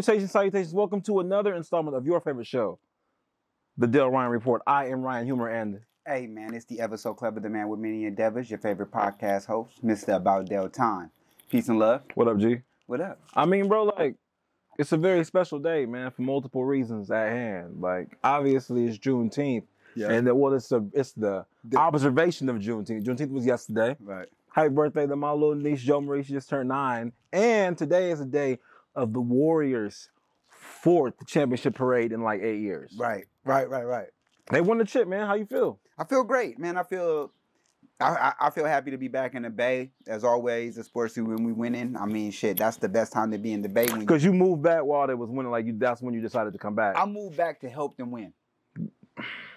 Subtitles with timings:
[0.00, 0.72] Salutations, salutations.
[0.72, 2.78] Welcome to another installment of your favorite show,
[3.76, 4.62] The Dale Ryan Report.
[4.66, 7.78] I am Ryan Humor and Hey man, it's the ever so clever, the man with
[7.78, 10.16] many endeavors, your favorite podcast host, Mr.
[10.16, 11.10] About Del Time.
[11.50, 12.00] Peace and love.
[12.14, 12.60] what up, G?
[12.86, 13.20] What up?
[13.34, 14.14] I mean, bro, like,
[14.78, 17.82] it's a very special day, man, for multiple reasons at hand.
[17.82, 19.64] Like, obviously, it's Juneteenth.
[19.94, 23.04] And the, well, it's, a, it's the, The- observation of Juneteenth.
[23.04, 23.94] Juneteenth was yesterday.
[24.00, 24.26] right.
[24.54, 26.22] Happy birthday to my little niece, Joe Marie.
[26.22, 27.12] She just turned nine.
[27.32, 28.58] And today is the day
[28.94, 30.08] of the Warriors'
[30.48, 32.94] fourth championship parade in like eight years.
[32.98, 34.08] Right, right, right, right.
[34.50, 35.26] They won the chip, man.
[35.26, 35.78] How you feel?
[35.98, 36.76] I feel great, man.
[36.76, 37.32] I feel
[38.02, 38.04] I,
[38.40, 39.92] I, I feel happy to be back in the Bay.
[40.06, 41.96] As always, the sports team when we winning.
[41.96, 44.32] I mean shit, that's the best time to be in the Bay you, Because you
[44.32, 45.52] moved back while they was winning.
[45.52, 46.96] Like you, that's when you decided to come back.
[46.96, 48.32] I moved back to help them win.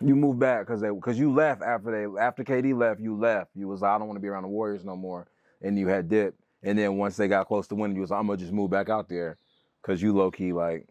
[0.02, 3.00] you moved back because they because you left after they after KD left.
[3.00, 3.52] You left.
[3.56, 5.28] You was like, I don't want to be around the Warriors no more,
[5.62, 6.40] and you had dipped.
[6.66, 8.72] And then once they got close to winning, you was like, I'm gonna just move
[8.72, 9.38] back out there
[9.82, 10.90] because you low key like.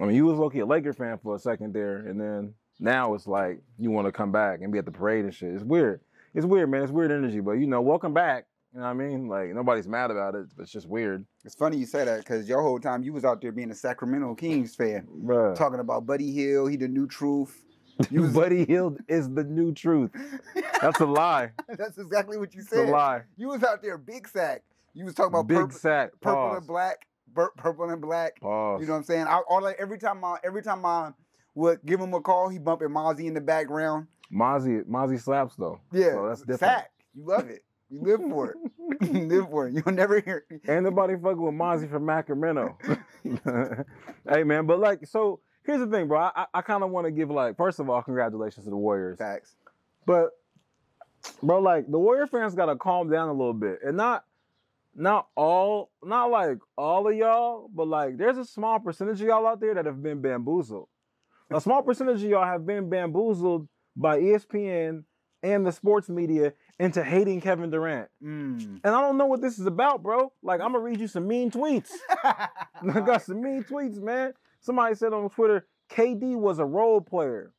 [0.00, 2.54] I mean, you was low key a Laker fan for a second there, and then
[2.80, 5.54] now it's like you want to come back and be at the parade and shit.
[5.54, 6.00] It's weird.
[6.34, 6.82] It's weird, man.
[6.82, 8.46] It's weird energy, but you know, welcome back.
[8.72, 9.28] You know what I mean?
[9.28, 10.46] Like nobody's mad about it.
[10.58, 13.40] It's just weird, It's funny you say that because your whole time you was out
[13.40, 15.56] there being a Sacramento Kings fan, Bruh.
[15.56, 17.60] talking about Buddy Hield, he the new truth.
[18.10, 20.10] You was, Buddy Hield is the new truth.
[20.80, 21.50] That's a lie.
[21.68, 22.88] that's exactly what you It's a said.
[22.88, 23.22] lie.
[23.36, 24.62] You was out there big sack.
[24.94, 26.10] You was talking about Big purple, sack.
[26.20, 26.56] purple Pause.
[26.58, 27.06] and black,
[27.56, 28.40] purple and black.
[28.40, 28.80] Pause.
[28.80, 29.26] You know what I'm saying?
[29.26, 31.12] I, all like every time I every time I
[31.54, 34.06] would give him a call, he bumping Mozzy in the background.
[34.32, 35.80] Mozzy, Mozzy slaps though.
[35.92, 36.60] Yeah, So that's different.
[36.60, 36.90] sack.
[37.14, 37.64] You love it.
[37.90, 38.56] You live for it.
[39.12, 39.74] you live for it.
[39.74, 40.44] You'll never hear.
[40.68, 42.76] Ain't nobody fucking with Mozzy from Sacramento.
[44.28, 46.20] hey man, but like, so here's the thing, bro.
[46.20, 49.18] I, I, kind of want to give like, first of all, congratulations to the Warriors.
[49.18, 49.54] Facts.
[50.06, 50.30] But,
[51.42, 54.24] bro, like the Warrior fans gotta calm down a little bit, and not,
[54.94, 59.46] not all, not like all of y'all, but like there's a small percentage of y'all
[59.46, 60.88] out there that have been bamboozled.
[61.50, 65.04] A small percentage of y'all have been bamboozled by ESPN
[65.42, 68.08] and the sports media into hating Kevin Durant.
[68.22, 68.80] Mm.
[68.82, 70.32] And I don't know what this is about, bro.
[70.42, 71.90] Like, I'm gonna read you some mean tweets.
[72.22, 72.48] I
[73.04, 74.32] got some mean tweets, man.
[74.60, 77.52] Somebody said on Twitter, KD was a role player.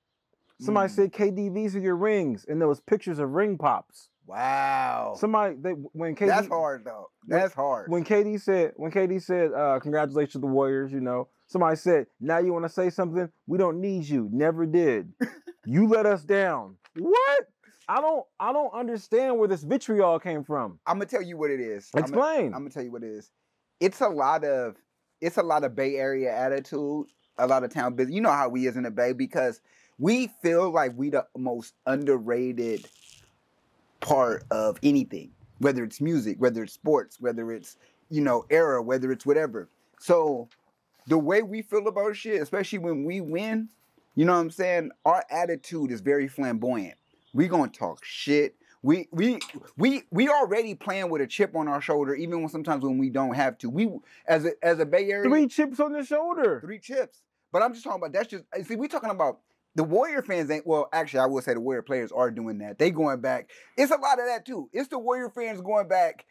[0.59, 0.95] Somebody Mm.
[0.95, 2.45] said, KD, these are your rings.
[2.47, 4.09] And there was pictures of ring pops.
[4.27, 5.13] wow.
[5.17, 7.09] Somebody, they, when KD, That's hard though.
[7.27, 7.89] That's hard.
[7.89, 12.05] when KD said, when KD said, uh, congratulations to the Warriors, you know, somebody said,
[12.21, 13.27] now you want to say something?
[13.47, 14.29] We don't need you.
[14.31, 15.11] Never did.
[15.65, 16.77] you let us down.
[16.97, 17.39] What?
[17.89, 20.79] I don't, I don't understand where this vitriol came from.
[20.85, 21.89] I'm gonna tell you what it is.
[21.93, 22.45] I'm gonna- Explain.
[22.53, 23.31] I'm gonna tell you what it is.
[23.81, 24.75] It's a lot of
[25.21, 28.15] it's a lot of Bay Area attitude, a lot of town business.
[28.15, 29.61] You know how we is in the Bay because
[29.99, 32.87] we feel like we the most underrated
[33.99, 37.77] part of anything, whether it's music, whether it's sports, whether it's
[38.09, 39.69] you know era, whether it's whatever.
[39.99, 40.49] So
[41.07, 43.69] the way we feel about shit, especially when we win,
[44.15, 44.91] you know what I'm saying?
[45.05, 46.95] Our attitude is very flamboyant.
[47.33, 48.55] We gonna talk shit.
[48.83, 49.39] We we
[49.77, 53.09] we we already playing with a chip on our shoulder, even when sometimes when we
[53.09, 53.69] don't have to.
[53.69, 53.89] We
[54.27, 56.59] as a as a Bay Area Three chips on the shoulder.
[56.61, 57.21] three chips.
[57.51, 59.39] But I'm just talking about that's just see we talking about
[59.75, 62.79] the Warrior fans ain't well actually I will say the Warrior players are doing that.
[62.79, 63.51] They going back.
[63.77, 64.69] It's a lot of that too.
[64.73, 66.25] It's the Warrior fans going back,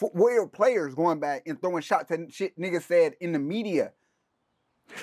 [0.00, 3.92] Warrior players going back and throwing shots at shit niggas said in the media.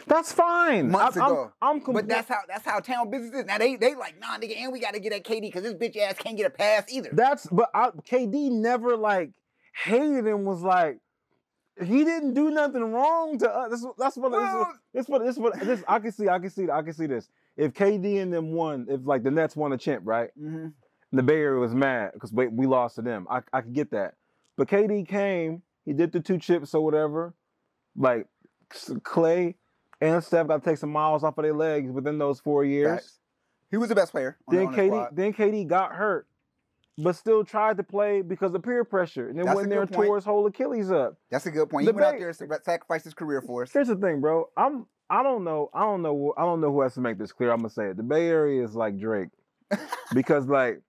[0.07, 0.91] That's fine.
[0.91, 1.51] Months I, ago.
[1.61, 3.45] I'm, I'm But that's how that's how town business is.
[3.45, 5.73] Now they they like nah nigga and we got to get at KD because this
[5.73, 7.09] bitch ass can't get a pass either.
[7.11, 9.31] That's but I, KD never like
[9.73, 10.45] hated him.
[10.45, 10.99] Was like
[11.81, 13.69] he didn't do nothing wrong to us.
[13.69, 14.31] That's, that's what.
[14.31, 15.83] Well- this, what this what this.
[15.87, 16.29] I can see.
[16.29, 16.69] I can see.
[16.69, 17.29] I can see this.
[17.57, 20.29] If KD and them won, if like the Nets won a champ, right?
[20.37, 20.67] hmm
[21.11, 23.27] The Bay Area was mad because we, we lost to them.
[23.29, 24.15] I I could get that.
[24.57, 25.63] But KD came.
[25.85, 27.33] He did the two chips or whatever.
[27.95, 28.27] Like
[29.03, 29.55] Clay
[30.03, 32.99] and Steph got to take some miles off of their legs within those four years.
[32.99, 33.19] Facts.
[33.71, 34.37] He was the best player.
[34.47, 36.27] Then the KD, then KD got hurt,
[36.97, 39.91] but still tried to play because of peer pressure, and then That's went there and
[39.91, 40.07] point.
[40.07, 41.15] tore his whole Achilles up.
[41.31, 41.85] That's a good point.
[41.85, 43.71] He The went out there and sac- sacrificed his career for us.
[43.71, 44.49] Here's the thing, bro.
[44.57, 45.69] I'm I don't know.
[45.73, 46.33] I don't know.
[46.37, 47.51] I don't know who has to make this clear.
[47.51, 47.97] I'm gonna say it.
[47.97, 49.29] The Bay Area is like Drake,
[50.13, 50.81] because like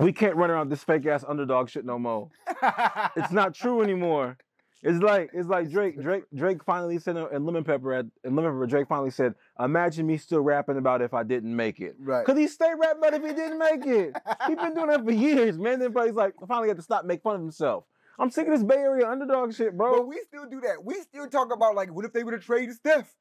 [0.00, 2.28] we can't run around this fake ass underdog shit no more.
[3.16, 4.36] It's not true anymore.
[4.82, 6.00] It's like it's like Drake.
[6.00, 8.66] Drake Drake finally said uh, in Lemon Pepper at in Lemon Pepper.
[8.66, 12.24] Drake finally said, "Imagine me still rapping about if I didn't make it." right.
[12.24, 14.16] Cause he stayed rapping about if he didn't make it.
[14.46, 15.80] He's been doing that for years, man.
[15.80, 17.84] Then he's like, I finally got to stop make fun of himself.
[18.18, 19.98] I'm sick of this Bay Area underdog shit, bro.
[19.98, 20.84] But we still do that.
[20.84, 23.14] We still talk about like, what if they would have traded Steph?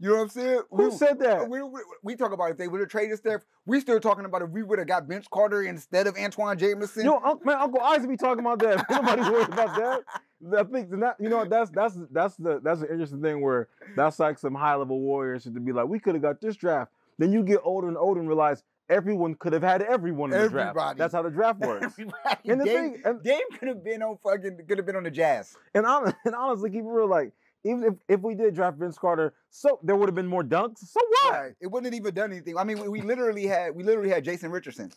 [0.00, 0.60] You know what I'm saying?
[0.70, 1.48] Who We- said that?
[1.50, 3.40] We, we, we talk about if they would have traded Steph.
[3.66, 7.04] We still talking about if we would have got Vince Carter instead of Antawn Jamison.
[7.04, 8.84] Yo, Unc- man, Uncle Isaac be talking about that.
[8.90, 10.04] Nobody's worried about that.
[10.58, 14.20] I think that you know that's that's that's the that's an interesting thing where that's
[14.20, 16.92] like some high level warriors to be like we could have got this draft.
[17.18, 20.48] Then you get older and older and realize everyone could have had everyone in the
[20.48, 20.96] draft.
[20.96, 21.86] That's how the draft works.
[21.98, 22.48] Everybody.
[22.48, 25.02] And the Dame, thing- and- Dame could have been on fucking could have been on
[25.02, 25.56] the Jazz.
[25.74, 27.32] And, and honestly, keep it real, like
[27.68, 30.78] even if, if we did draft Vince Carter, so there would have been more dunks.
[30.78, 31.32] So what?
[31.32, 31.54] Right.
[31.60, 32.56] It wouldn't have even done anything.
[32.56, 34.92] I mean, we, we literally had we literally had Jason Richardson.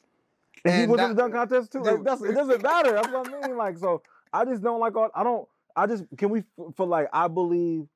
[0.63, 1.81] And he was in the dunk contest too.
[1.81, 2.05] Like, Dude.
[2.05, 2.93] that's, it doesn't matter.
[2.93, 3.57] That's what I mean.
[3.57, 5.09] Like, so I just don't like all.
[5.15, 5.47] I don't.
[5.75, 6.43] I just can we
[6.75, 7.87] for like I believe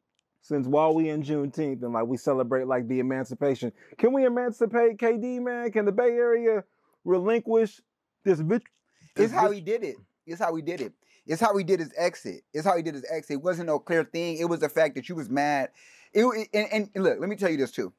[0.42, 4.98] since while we in Juneteenth and like we celebrate like the emancipation, can we emancipate
[4.98, 5.72] KD man?
[5.72, 6.64] Can the Bay Area
[7.04, 7.82] relinquish
[8.24, 8.64] this bitch?
[9.16, 9.96] It's how he did it.
[10.26, 10.94] It's how he did it.
[11.26, 12.44] It's how he did his exit.
[12.54, 13.36] It's how he did his exit.
[13.36, 14.38] It wasn't no clear thing.
[14.38, 15.70] It was the fact that you was mad.
[16.14, 17.94] It, and, and, and look, let me tell you this too.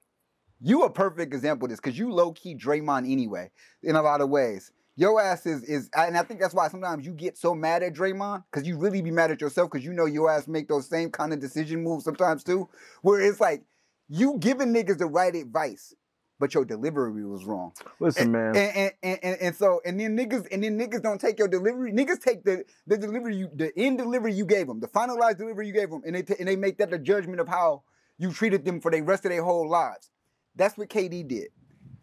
[0.61, 3.51] You a perfect example of this because you low key Draymond anyway
[3.83, 4.73] in a lot of ways.
[4.99, 7.93] Your ass is is, and I think that's why sometimes you get so mad at
[7.93, 10.89] Draymond because you really be mad at yourself because you know your ass make those
[10.89, 12.71] same kind of decision moves sometimes too.
[13.03, 13.63] Where it's like
[14.09, 15.95] you giving niggas the right advice,
[16.39, 17.73] but your delivery was wrong.
[18.01, 18.57] Listen, man.
[18.57, 21.49] And, and, and, and, and so and then niggas and then niggas don't take your
[21.49, 21.93] delivery.
[21.93, 25.67] Niggas take the the delivery you the end delivery you gave them, the finalized delivery
[25.67, 27.83] you gave them, and they ta- and they make that the judgment of how
[28.19, 30.11] you treated them for the rest of their whole lives.
[30.55, 31.49] That's what KD did.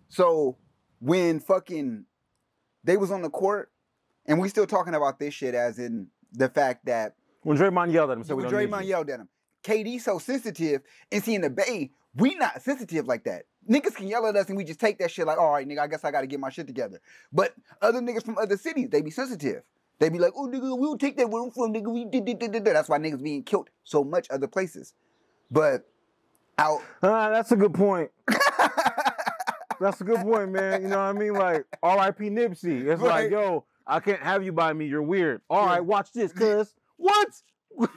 [0.09, 0.57] So
[0.99, 2.05] when fucking
[2.83, 3.71] they was on the court,
[4.25, 8.11] and we still talking about this shit as in the fact that when Draymond yelled
[8.11, 9.29] at him, we when Draymond yelled at him.
[9.63, 10.81] KD so sensitive,
[11.11, 13.43] and see in the Bay, we not sensitive like that.
[13.69, 15.79] Niggas can yell at us and we just take that shit like, all right, nigga,
[15.79, 16.99] I guess I gotta get my shit together.
[17.31, 19.63] But other niggas from other cities, they be sensitive.
[19.99, 21.91] They be like, oh nigga, we'll take that where I'm from, nigga.
[21.91, 22.65] We did, did, did, did.
[22.65, 24.93] That's why niggas being killed so much other places.
[25.49, 25.87] But
[26.57, 28.11] out Ah, that's a good point.
[29.79, 30.81] That's a good point, man.
[30.81, 31.33] You know what I mean?
[31.33, 32.29] Like R.I.P.
[32.29, 32.85] Nipsey.
[32.85, 33.23] It's Right.
[33.23, 34.85] like, yo, I can't have you by me.
[34.85, 35.41] You're weird.
[35.49, 35.71] All Yeah.
[35.73, 36.73] right, watch this, cuz.
[36.95, 37.27] What?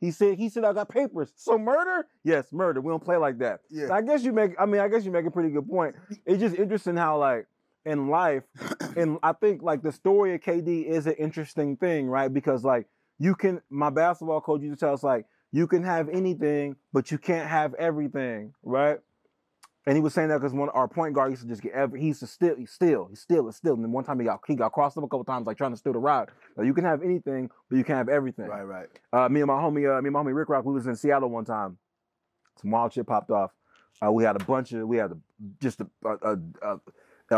[0.00, 0.38] he said.
[0.38, 1.32] He said I got papers.
[1.36, 2.06] So murder?
[2.24, 2.80] Yes, murder.
[2.80, 3.60] We don't play like that.
[3.70, 3.92] Yeah.
[3.92, 4.52] I guess you make.
[4.58, 5.96] I mean, I guess you make a pretty good point.
[6.24, 7.46] It's just interesting how like
[7.84, 8.44] in life,
[8.96, 12.32] and I think like the story of KD is an interesting thing, right?
[12.32, 12.86] Because like
[13.18, 13.60] you can.
[13.70, 17.48] My basketball coach used to tell us like you can have anything, but you can't
[17.48, 19.00] have everything, right?
[19.88, 21.98] And he was saying that because one our point guard used to just get every
[21.98, 23.72] he used to steal, he steal, he steal, he steal.
[23.72, 25.70] And then one time he got he got crossed up a couple times, like trying
[25.70, 26.30] to steal the rod.
[26.58, 28.48] Like, you can have anything, but you can't have everything.
[28.48, 28.88] right, right.
[29.14, 30.94] Uh, me and my homie, uh, me and my homie Rick Rock, we was in
[30.94, 31.78] Seattle one time.
[32.60, 33.52] Some wild shit popped off.
[34.04, 35.16] Uh, we had a bunch of, we had a,
[35.58, 36.80] just a, a, a, a,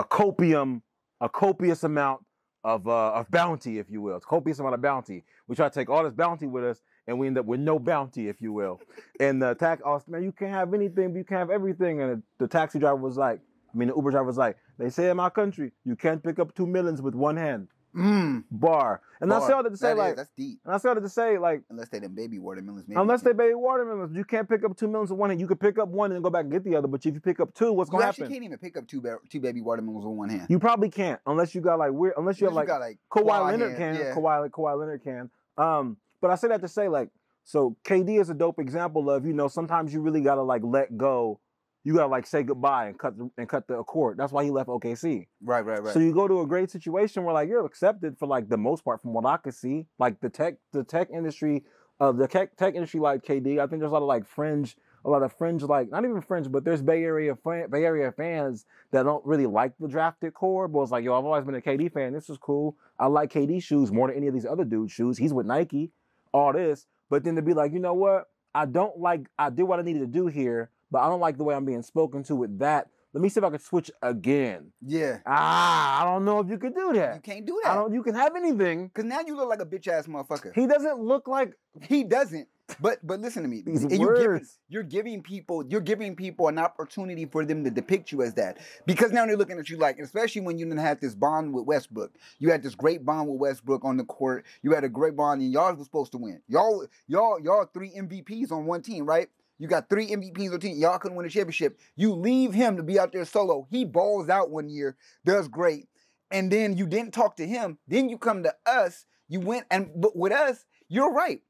[0.01, 0.83] a copium,
[1.21, 2.25] a copious amount
[2.65, 4.17] of uh, of bounty, if you will.
[4.17, 5.23] It's copious amount of bounty.
[5.47, 7.79] We try to take all this bounty with us, and we end up with no
[7.79, 8.81] bounty, if you will.
[9.19, 12.01] And the tax, oh, man, you can't have anything, but you can't have everything.
[12.01, 13.41] And the, taxi driver was like,
[13.75, 16.39] I mean, the Uber driver was like, they say in my country, you can't pick
[16.39, 17.69] up two millions with one hand.
[17.95, 18.45] Mm.
[18.53, 19.01] Bar.
[19.21, 19.49] And I bar.
[19.49, 20.61] say all that to say, That is- like, that's deep.
[20.65, 23.01] and I started to say, like, Unless they them baby watermelons, maybe.
[23.01, 25.41] Unless they baby watermelons, you can't pick up two millions with one hand.
[25.41, 26.87] You could pick up one and go back and get the other.
[26.87, 28.35] But if you pick up two, what's gonna actually happen?
[28.35, 30.47] can't even pick up two ba- two baby watermelons with one hand.
[30.49, 32.15] You probably can't unless you got like weird.
[32.17, 33.95] Unless you have Unless like got, like Kawhi claw Leonard can.
[33.97, 34.15] yeah.
[34.15, 35.31] Kawhi Kawhi Leonard can.
[35.59, 37.09] Um, but I say that to say like,
[37.45, 40.97] so KD is a dope example of you know sometimes you really gotta like let
[40.97, 41.41] go.
[41.83, 44.19] You gotta like say goodbye and cut the, and cut the accord.
[44.19, 45.27] That's why he left OKC.
[45.43, 45.95] Right, right, right.
[45.95, 48.85] So you go to a great situation where like you're accepted for like the most
[48.85, 49.87] part from what I could see.
[49.99, 51.65] Like the tech the tech industry,
[51.99, 53.59] uh the tech tech industry like KD.
[53.59, 56.21] I think there's a lot of like fringe, a lot of fringe like not even
[56.21, 60.35] fringe, but there's Bay Area fan, Bay Area fans that don't really like the drafted
[60.35, 60.69] core.
[60.69, 62.13] But it's like, yo, I've always been a KD fan.
[62.13, 62.77] This is cool.
[62.99, 65.17] I like KD shoes more than any of these other dudes' shoes.
[65.17, 65.93] He's with Nike,
[66.33, 66.87] all this.
[67.09, 68.27] But then to be like, you know what?
[68.55, 71.37] I don't like I did what I needed to do here, but I don't like
[71.39, 72.89] the way I'm being spoken to with that.
[73.13, 74.71] Let me see if I can switch again.
[74.87, 77.17] yeah, Ah, I don't know if you could do that.
[77.17, 77.73] you can't do that.
[77.73, 77.93] I don't.
[77.93, 78.89] You can have anything.
[78.95, 80.55] Cause now you look like a bitch ass motherfucker.
[80.55, 82.47] He doesn't look like He doesn't.
[82.81, 83.63] But but listen to me.
[83.63, 84.59] These you're giving, words.
[84.69, 88.59] you're giving people you're giving people an opportunity for them to depict you as that
[88.87, 91.65] because now they're looking at you like, especially when you didn't have this bond with
[91.65, 92.13] Westbrook.
[92.39, 94.45] You had this great bond with Westbrook on the court.
[94.63, 96.41] You had a great bond, and y'all was supposed to win.
[96.49, 99.29] Y'all y'all y'all three MVPs on one team, right?
[99.59, 100.79] You got three MVPs on team.
[100.79, 101.79] Y'all couldn't win a championship.
[101.95, 103.67] You leave him to be out there solo.
[103.71, 105.87] He balls out one year, does great,
[106.31, 107.79] and then you didn't talk to him.
[107.87, 109.05] Then you come to us.
[109.29, 111.43] You went and but with us, you're right.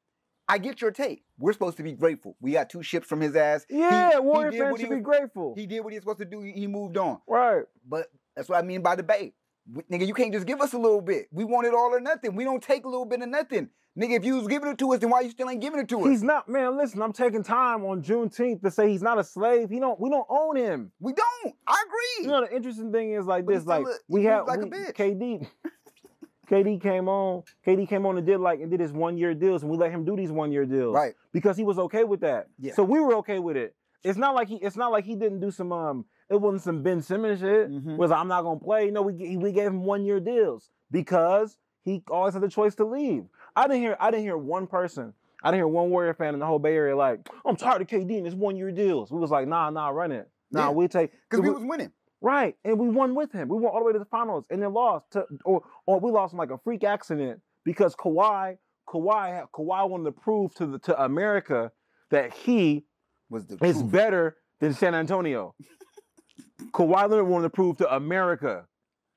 [0.51, 1.23] I get your take.
[1.39, 2.37] We're supposed to be grateful.
[2.41, 3.65] We got two ships from his ass.
[3.71, 4.13] Yeah.
[4.15, 5.55] he Warrior did fans he should be grateful.
[5.57, 6.41] He did what he was supposed to do.
[6.41, 7.21] He he moved on.
[7.29, 7.63] right.
[7.89, 9.35] But that's what I mean by debate.
[9.91, 11.27] Nigga, you can't just give us a little bit.
[11.31, 12.35] We want it all or nothing.
[12.35, 13.69] We don't take a little bit of nothing.
[13.99, 15.89] Nigga, if you was giving it to us, then why you still ain't giving it
[15.91, 16.07] to us?
[16.09, 16.77] He's not, man.
[16.77, 19.69] Listen, I'm taking time on Juneteenth to say he's not a slave.
[19.69, 20.01] He don't.
[20.01, 20.93] We don't own him.
[21.01, 21.55] we don't.
[21.67, 22.25] I agree.
[22.25, 24.67] You know the interesting thing is like But this, like a- we have like a
[24.67, 24.95] we- bitch.
[24.95, 25.47] KD.
[26.51, 27.43] KD came on.
[27.67, 29.91] KD came on and did like and did his one year deals, and we let
[29.91, 31.15] him do these one year deals, right.
[31.33, 32.49] Because he was okay with that.
[32.59, 32.75] Yeah.
[32.75, 33.75] So we were okay with it.
[34.03, 34.57] It's not like he.
[34.57, 35.73] It's not like he didn't do some.
[35.73, 36.05] Um.
[36.29, 37.71] It wasn't some Ben Simmons shit.
[37.71, 37.97] Mhm.
[37.97, 38.91] Was I'm not gonna play.
[38.91, 42.85] No, we we gave him one year deals because he always had the choice to
[42.85, 43.25] leave.
[43.57, 43.97] I didn't hear.
[44.01, 45.13] I didn't hear one person.
[45.43, 47.89] I didn't hear one Warrior fan in the whole Bay Area like, I'm tired of
[47.89, 49.11] KD and his one year deals.
[49.11, 50.29] We was like, nah, nah, run it.
[50.53, 50.71] Nah, Yeah.
[50.73, 51.91] we take Because we we- was winning.
[52.23, 53.49] Right, and we won with him.
[53.49, 56.11] We went all the way to the finals, and then lost to, or or we
[56.11, 58.59] lost in like a freak accident because Kawhi,
[58.89, 61.73] Kawhi, Kawhi wanted to prove to the to America
[62.11, 62.85] that he
[63.31, 63.91] Was the is truth.
[63.91, 65.55] better than San Antonio.
[66.73, 68.67] Kawhi Leonard wanted to prove to America,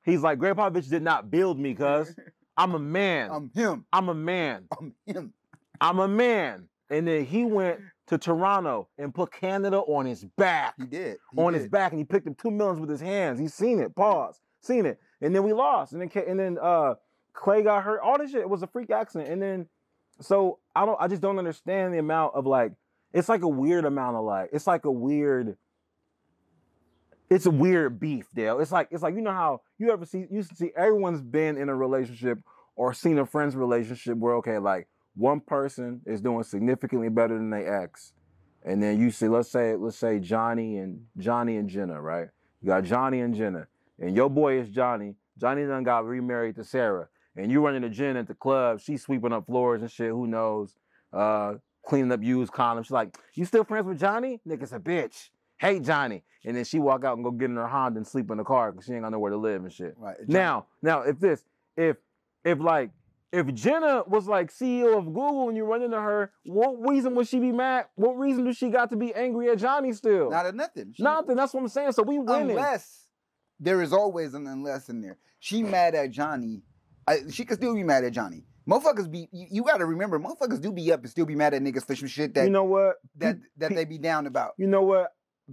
[0.03, 2.15] he's like, Gregg Popovich did not build me, cuz
[2.55, 3.31] I'm a man.
[3.31, 3.85] I'm him.
[3.91, 4.65] I'm a man.
[4.79, 5.33] I'm him.
[5.81, 6.69] I'm a man.
[6.89, 11.17] And then he went to Toronto and put Canada on his back He did.
[11.31, 13.39] He on his back and he picked up two millions with his hands.
[13.39, 13.95] He's seen it.
[13.95, 14.41] Pause.
[14.61, 14.99] Seen it.
[15.21, 15.93] And then we lost.
[15.93, 16.95] And then and then uh
[17.33, 18.01] Clay got hurt.
[18.01, 18.41] All this shit.
[18.41, 19.29] It was a freak accident.
[19.29, 19.67] And then
[20.19, 22.73] so I don't I just don't understand the amount of like
[23.13, 25.57] it's like a weird amount of like it's like a weird
[27.29, 28.59] it's a weird beef, Dale.
[28.59, 31.69] It's like it's like you know how you ever see you see everyone's been in
[31.69, 32.39] a relationship
[32.75, 37.49] or seen a friend's relationship where okay, like one person is doing significantly better than
[37.49, 38.13] they ex,
[38.63, 42.29] and then you see, let's say, let's say Johnny and Johnny and Jenna, right?
[42.61, 43.67] You got Johnny and Jenna,
[43.99, 45.15] and your boy is Johnny.
[45.37, 48.79] Johnny done got remarried to Sarah, and you running to Jen at the club.
[48.79, 50.09] She's sweeping up floors and shit.
[50.09, 50.75] Who knows?
[51.11, 51.55] Uh,
[51.85, 52.85] cleaning up used condoms.
[52.85, 54.39] She's like, you still friends with Johnny?
[54.47, 55.29] Nigga's a bitch.
[55.57, 56.23] Hate Johnny.
[56.45, 58.43] And then she walk out and go get in her Honda and sleep in the
[58.43, 59.93] car because she ain't got nowhere to live and shit.
[59.97, 60.17] Right.
[60.19, 61.43] John- Now, now, if this,
[61.77, 61.97] if,
[62.43, 62.91] if like,
[63.33, 67.27] if Jenna was like CEO of Google and you run into her, what reason would
[67.27, 67.87] she be mad?
[67.95, 70.29] What reason does she got to be angry at Johnny still?
[70.29, 70.93] Not a nothing.
[70.95, 71.35] She- Nothing.
[71.35, 71.91] That's what I'm saying.
[71.93, 72.51] So we winning.
[72.51, 73.07] Unless
[73.59, 75.17] there is always an unless in there.
[75.39, 76.61] She mad at Johnny.
[77.07, 78.45] I, she could still be mad at Johnny.
[78.69, 81.61] Motherfuckers be you, you gotta remember, motherfuckers do be up and still be mad at
[81.61, 82.95] niggas for some shit that you know what?
[83.17, 84.51] that that pe- they be down about.
[84.57, 85.09] you know what?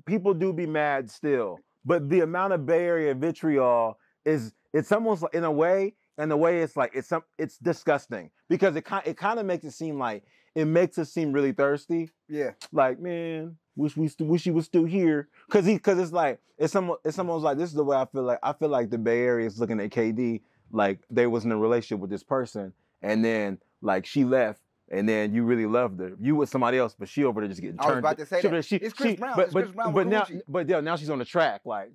[0.07, 5.23] People do be mad still, but the amount of Bay Area vitriol is it's almost
[5.23, 8.85] like in a way, in the way, it's like it's some it's disgusting because it
[8.85, 10.23] kind it kind of makes it seem like
[10.55, 12.11] it makes us seem really thirsty.
[12.29, 12.51] Yeah.
[12.73, 16.41] Like man, wish we st- wish he was still here because he because it's like
[16.59, 18.91] it's some it's almost like this is the way I feel like I feel like
[18.91, 22.23] the Bay Area is looking at KD like they was in a relationship with this
[22.23, 22.73] person
[23.03, 24.61] and then like she left.
[24.93, 26.17] And then you really loved her.
[26.21, 27.91] You with somebody else, but she over there just getting turned.
[27.91, 28.65] I was about to say she, that.
[28.65, 29.37] She, It's Chris she- Brown.
[29.37, 31.61] But, It's but, Chris Brown but with now, but yeah, now she's on the track.
[31.65, 31.93] Like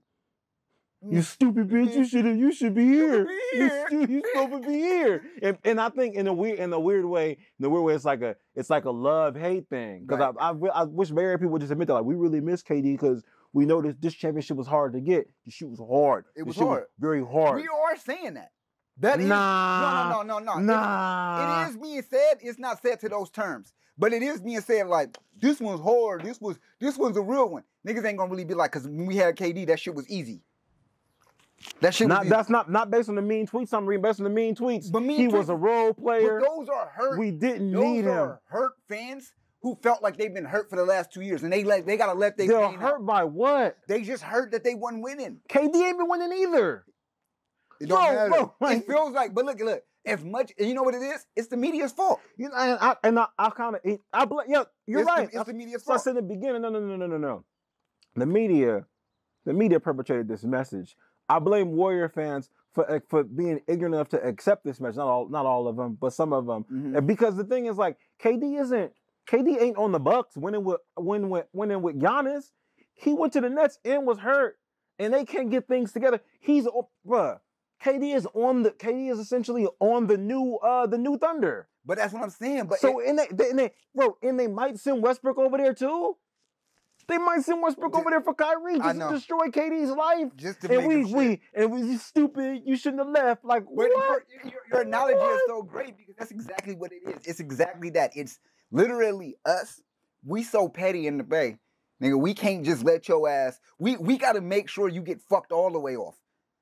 [1.10, 3.26] you stupid bitch, you should have, you should be here.
[3.26, 3.86] be You, here.
[3.88, 5.24] stu- you supposed to be here.
[5.42, 7.94] And, and I think in a weird, in a weird way, in a weird way,
[7.96, 10.06] it's like a, it's like a love hate thing.
[10.06, 10.36] Because Right.
[10.40, 12.94] I, I, I wish Barry people would just admit that, like we really miss KD
[12.94, 15.30] because we know this, this championship was hard to get.
[15.46, 16.26] The shoot was hard.
[16.36, 16.86] It was hard.
[17.00, 17.62] very hard.
[17.62, 18.52] We are saying that.
[18.98, 20.60] That is nah, no no no no no.
[20.62, 21.66] It- nah.
[21.66, 22.38] it is being said.
[22.42, 26.24] It's not said to those terms, but it is being said like this one's hard.
[26.24, 27.64] This was this one's a real one.
[27.86, 30.42] Niggas ain't gonna really be like, cause when we had KD, that shit was easy.
[31.82, 32.30] That shit Not, easy.
[32.30, 33.74] that's not not based on the mean tweets.
[33.74, 34.92] I'm reading based on the mean tweets.
[34.92, 36.40] But mean he was a role player.
[36.40, 37.18] But those are hurt.
[37.20, 38.06] We didn't those need him.
[38.06, 39.32] Those are hurt fans
[39.62, 41.98] who felt like they've been hurt for the last two years, and they like they
[41.98, 42.82] gotta let they They're pain out.
[42.82, 43.78] hurt by what?
[43.88, 45.40] They just hurt that they wasn't winning.
[45.50, 46.86] KD ain't been winning either.
[47.82, 48.30] It don't Bro, matter.
[48.30, 49.82] bro, like- it feels like, but look, look.
[50.08, 51.26] As much, and you know what it is?
[51.36, 52.20] It's the media's fault.
[52.38, 53.82] You know, and I and I, I kind of
[54.14, 55.32] I bl- yeah, you're it's right.
[55.32, 57.18] The, it's the media's so I said in the beginning, no, no, no, no, no,
[57.18, 57.44] no.
[58.16, 58.86] The media,
[59.46, 60.96] the media perpetrated this message.
[61.30, 64.98] I blame Warrior fans for uh, for being ignorant enough to accept this message.
[64.98, 66.66] Not all, not all of them, but some of them.
[66.72, 66.98] Mhm.
[66.98, 68.94] And because the thing is, like, KD isn't
[69.28, 72.52] KD ain't on the Bucks winning with winning with winning with Giannis.
[72.94, 74.58] He went to the Nets and was hurt,
[75.00, 76.22] and they can't get things together.
[76.40, 76.68] He's
[77.08, 77.40] bruh.
[77.84, 81.68] KD is on the KD is essentially on the new uh the new Thunder.
[81.86, 82.66] But that's what I'm saying.
[82.68, 85.58] But so it- and they, they, and they bro and they might send Westbrook over
[85.58, 86.18] there too.
[87.08, 90.32] They might send Westbrook Ju- over there for Kyrie just to destroy KD's life.
[90.36, 92.64] just to And make we we and we you stupid.
[92.66, 93.46] You shouldn't have left.
[93.46, 93.90] Like what?
[93.92, 97.26] your, your, your analogy is so great because that's exactly what it is.
[97.28, 98.12] It's exactly that.
[98.16, 98.40] It's
[98.72, 99.82] literally us.
[100.26, 101.58] We so petty in the bay.
[102.02, 103.60] Nigga, we can't just let your ass.
[103.80, 106.16] We we gotta make sure you get fucked all the way off.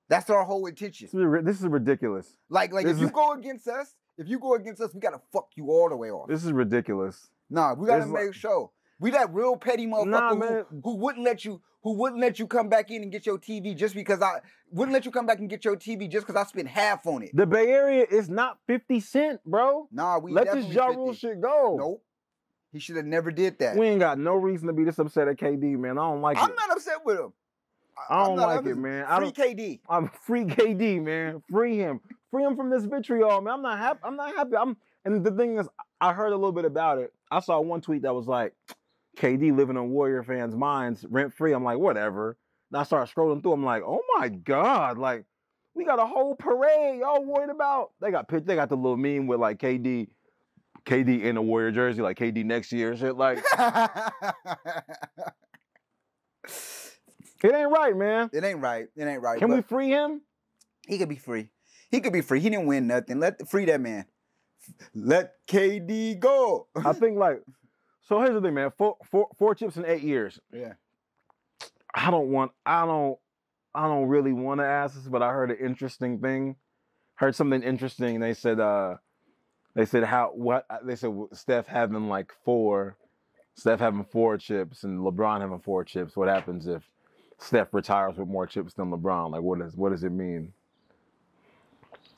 [0.09, 1.07] That's our whole intention.
[1.43, 2.35] This is ridiculous.
[2.49, 4.99] Like, like This if you is- go against us, if you go against us, we
[4.99, 6.27] gotta fuck you all the way off.
[6.27, 7.29] This is ridiculous.
[7.49, 8.69] Nah, we gotta This is like- make sure.
[9.03, 12.47] We that real petty motherfucker Nah, who, who wouldn't let you who wouldn't let you
[12.47, 14.39] come back in and get your TV just because I
[14.71, 17.21] wouldn't let you come back and get your TV just because I spent half on
[17.21, 17.31] it.
[17.33, 19.89] The Bay Area is not 50 Cent, bro.
[19.91, 21.75] Nah, we Let this Ja Rule shit go.
[21.77, 22.03] Nope.
[22.71, 23.75] He should have never did that.
[23.75, 25.97] We ain't got no reason to be this upset at KD, man.
[25.97, 26.43] I don't like it.
[26.43, 27.33] I'm not upset with him.
[28.09, 28.71] I I'm don't not like upset.
[28.71, 29.05] it, man.
[29.05, 29.35] I don't.
[29.35, 29.81] KD.
[29.89, 31.43] I'm free KD, man.
[31.51, 31.99] Free him.
[32.31, 33.55] Free him from this vitriol, man.
[33.55, 33.99] I'm not happy.
[34.01, 34.55] I'm not happy.
[34.55, 35.67] I'm and the thing is,
[35.99, 37.11] I heard a little bit about it.
[37.29, 38.53] I saw one tweet that was like,
[39.17, 41.53] KD living on Warrior fans' minds rent free.
[41.53, 42.37] I'm like, whatever.
[42.71, 43.53] And I start scrolling through.
[43.53, 44.97] I'm like, oh my God.
[44.97, 45.25] Like,
[45.75, 46.99] we got a whole parade.
[46.99, 47.91] Y'all worried about?
[48.01, 50.07] They got they got the little meme with like KD,
[50.85, 53.15] KD in a Warrior jersey, like KD next year shit.
[53.15, 53.37] Like,
[57.43, 58.29] it ain't right, man.
[58.33, 58.87] it ain't right.
[58.95, 59.39] It ain't right.
[59.39, 60.21] Can we free him?
[60.87, 61.49] he could be free.
[61.89, 62.39] He could be free.
[62.39, 63.19] He didn't win nothing.
[63.19, 64.05] Let free that man.
[64.93, 66.67] Let KD go.
[66.75, 67.41] I think like
[68.07, 68.71] so here's the thing, man.
[68.77, 70.39] Four, four, four chips in eight years.
[70.51, 70.73] yeah.
[71.95, 73.19] I don't want I don't
[73.75, 76.55] I don't really want to ask this, but I heard an interesting thing.
[77.15, 78.19] Heard something interesting.
[78.19, 78.95] They said uh
[79.75, 82.97] they said how what they said Steph having like four
[83.55, 86.17] Steph having four chips and LeBron having four chips.
[86.17, 86.83] What happens if
[87.37, 89.31] Steph retires with more chips than LeBron?
[89.31, 90.51] Like what does what does it mean?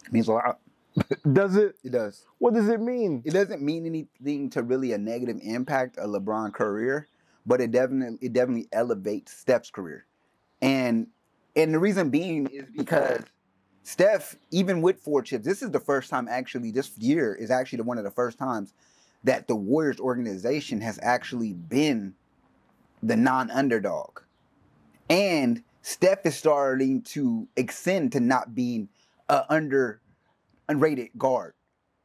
[0.05, 0.59] It means a lot.
[1.33, 2.25] Does it It does.
[2.37, 3.21] what does it mean?
[3.25, 7.07] It doesn't mean anything to really a negative impact a LeBron career,
[7.45, 10.05] but it definitely it definitely elevates Steph's career.
[10.61, 11.07] And
[11.55, 13.23] and the reason being is because
[13.83, 17.77] Steph, even with four chips, this is the first time actually this year is actually
[17.77, 18.73] the one of the first times
[19.23, 22.15] that the Warriors organization has actually been
[23.03, 24.21] the non-underdog.
[25.09, 28.89] And Steph is starting to extend to not being
[29.29, 30.01] a under
[30.69, 31.53] unrated guard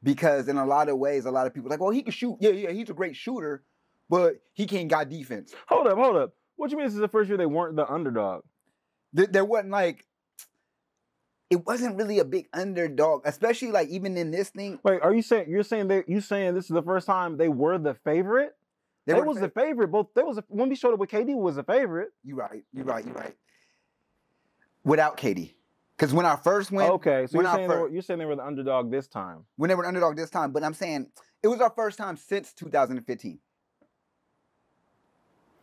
[0.02, 2.12] because in a lot of ways, a lot of people are like, well, he can
[2.12, 2.36] shoot.
[2.40, 3.62] Yeah, yeah, he's a great shooter,
[4.08, 5.54] but he can't got defense.
[5.68, 6.34] Hold up, hold up.
[6.56, 8.42] What you mean this is the first year they weren't the underdog?
[9.12, 10.06] There, there wasn't like,
[11.48, 14.78] it wasn't really a big underdog, especially like even in this thing.
[14.84, 17.48] Wait, are you saying you're saying they you saying this is the first time they
[17.48, 18.54] were the favorite?
[19.06, 19.88] They, were was fa- the favorite.
[19.88, 22.10] Both they was a, when we showed up with KD was a favorite.
[22.22, 22.62] You right.
[22.72, 23.04] You right.
[23.04, 23.34] You right.
[24.84, 25.54] Without KD,
[26.00, 28.24] because when I first went, okay, so you're saying they fir- were, you're saying they
[28.24, 29.44] were the underdog this time.
[29.56, 31.08] When we never underdog this time, but I'm saying
[31.42, 33.38] it was our first time since 2015.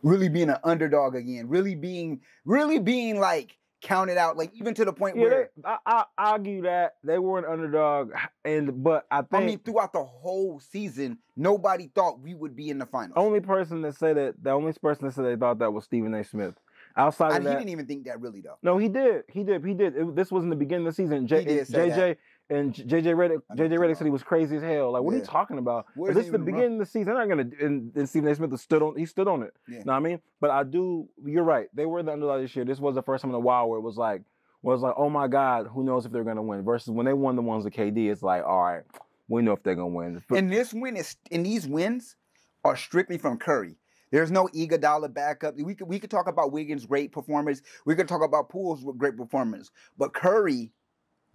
[0.04, 4.84] Really being an underdog again, really being, really being like counted out, like even to
[4.84, 8.12] the point Yeah, where they, I, I argue that they were an underdog,
[8.44, 12.68] and but I think I mean, throughout the whole season, nobody thought we would be
[12.68, 13.14] in the finals.
[13.16, 16.14] only person that said it, the only person that said they thought that was Stephen
[16.14, 16.22] A.
[16.22, 16.54] Smith.
[16.98, 18.58] Outside and of he that, didn't even think that really though.
[18.62, 19.96] no, he did, he did, he did.
[19.96, 21.26] It- this was in the beginning of the season.
[21.26, 22.16] J, He did say JJ
[22.50, 24.92] and JJ Redick, I what JJ you're Redick said he was crazy as hell.
[24.92, 25.86] Like, what are you talking about?
[25.94, 26.46] Where's this is the the run?
[26.46, 27.04] beginning of the season.
[27.06, 28.34] They're not gonna and, and Stephen A.
[28.34, 29.54] Smith stood on he stood on it.
[29.68, 29.78] Yeah.
[29.84, 30.20] Know what I mean?
[30.40, 31.68] But I do you're right.
[31.72, 32.64] They were the underdog this year.
[32.64, 34.22] This was the first time in a while where it was like
[34.62, 36.64] was like, oh my God, who knows if they're gonna win?
[36.64, 38.82] Versus when they won the ones with KD, it's like, all right,
[39.28, 40.20] we know if they're gonna win.
[40.28, 42.16] But- And this win is, and these wins
[42.64, 43.76] are strictly from Curry.
[44.10, 45.56] There's no Iguodala backup.
[45.56, 47.62] We could we could talk about Wiggins' great performance.
[47.84, 50.72] We could talk about Poole's great performance, but Curry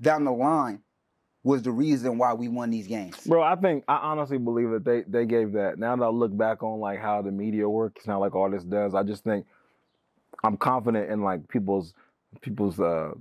[0.02, 0.80] down the line
[1.44, 3.18] was the reason why we won these games.
[3.28, 5.78] Bro, I think I honestly believe that they they gave that.
[5.78, 8.64] Now that I look back on like how the media works, now like all this
[8.64, 9.46] does, I just think
[10.44, 11.94] I'm confident in like people's
[12.42, 13.12] people's uh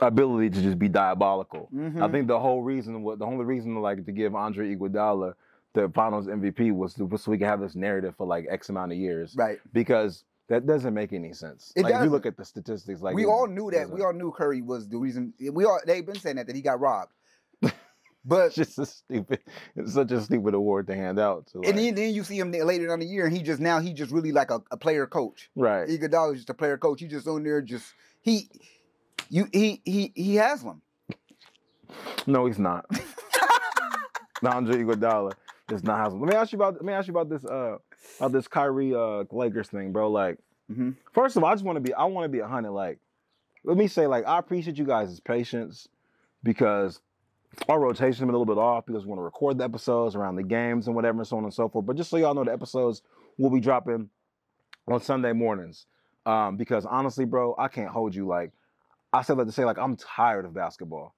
[0.00, 1.68] ability to just be diabolical.
[1.72, 2.10] I Mhm.
[2.10, 5.34] think the whole reason, what the only reason, like to give Andre Iguodala
[5.74, 8.92] the Finals MVP was, to, so we could have this narrative for like X amount
[8.92, 9.58] of years, Right.
[9.72, 11.72] because that doesn't make any sense.
[11.76, 13.88] It like if you look at the statistics, like we all knew that.
[13.88, 15.32] We all knew Curry was the reason.
[15.52, 17.12] We all they've been saying that that he got robbed.
[18.24, 19.40] But It's just a stupid.
[19.74, 21.48] It's such a stupid award to hand out.
[21.48, 23.80] To and then, then you see him later on the year, and he just now
[23.80, 25.50] he just really like a, a player coach.
[25.56, 25.88] right.
[25.88, 27.00] Iguodala is just a player coach.
[27.00, 28.48] He just on there, just he,
[29.28, 30.82] you he he he has them.
[32.26, 32.84] No, he's not.
[34.44, 35.32] Andre Iguodala
[35.70, 36.20] is not Haslem.
[36.20, 36.74] Let me ask you about.
[36.74, 37.44] Let me ask you about this.
[37.44, 37.78] Uh,
[38.18, 40.10] about this Kyrie uh Lakers thing, bro.
[40.10, 40.38] Like,
[40.70, 40.96] Mhm.
[41.12, 41.94] first of all, I just want to be.
[41.94, 42.72] I want to be a hundred.
[42.72, 42.98] Like,
[43.64, 45.88] let me say, like, I appreciate you guys' patience
[46.42, 47.00] because
[47.68, 50.16] our rotation has been a little bit off because we want to record the episodes
[50.16, 51.86] around the games and whatever, and so on and so forth.
[51.86, 53.02] But just so y'all know, the episodes
[53.38, 54.08] will be dropping
[54.88, 55.86] on Sunday mornings.
[56.24, 58.26] Um, because honestly, bro, I can't hold you.
[58.26, 58.52] Like,
[59.12, 61.14] I said that to say, like, I'm tired of basketball.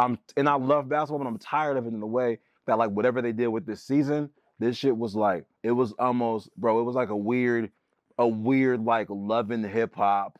[0.00, 2.90] I'm and I love basketball, but I'm tired of it in the way that like
[2.90, 6.80] whatever they did with this season, this shit was like it was almost, bro.
[6.80, 7.70] It was like a weird,
[8.18, 10.38] a weird like loving hip hop.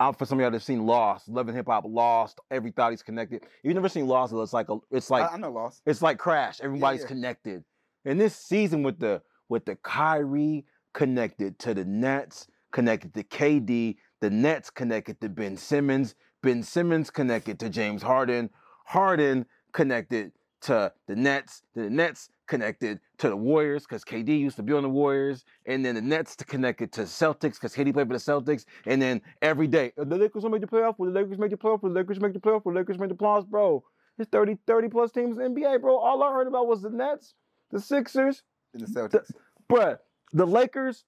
[0.00, 2.40] Out for some of y'all that's seen Lost, loving hip hop, Lost.
[2.50, 3.42] Every thought he's connected.
[3.44, 5.82] If you've never seen Lost, it's like a, it's like I, I'm not lost.
[5.86, 6.60] it's like Crash.
[6.60, 7.06] Everybody's yeah.
[7.06, 7.64] connected.
[8.04, 13.96] And this season with the with the Kyrie connected to the Nets, connected to KD,
[14.20, 18.50] the Nets connected to Ben Simmons, Ben Simmons connected to James Harden,
[18.86, 20.32] Harden connected
[20.64, 24.82] to the Nets, the Nets connected to the Warriors because KD used to be on
[24.82, 28.18] the Warriors, and then the Nets to connected to Celtics because KD played for the
[28.18, 31.38] Celtics, and then every day "Uh, the Lakers will make the playoff, will the Lakers
[31.38, 33.46] make the playoff, will the Lakers make the playoff, will the Lakers make the playoffs,
[33.46, 33.82] bro.
[34.16, 35.96] There's 30, 30 plus teams in the NBA, bro.
[35.98, 37.34] All I heard about was the Nets,
[37.70, 38.42] the Sixers,
[38.74, 39.30] In the Celtics.
[39.70, 39.98] bruh,
[40.32, 41.04] the Lakers.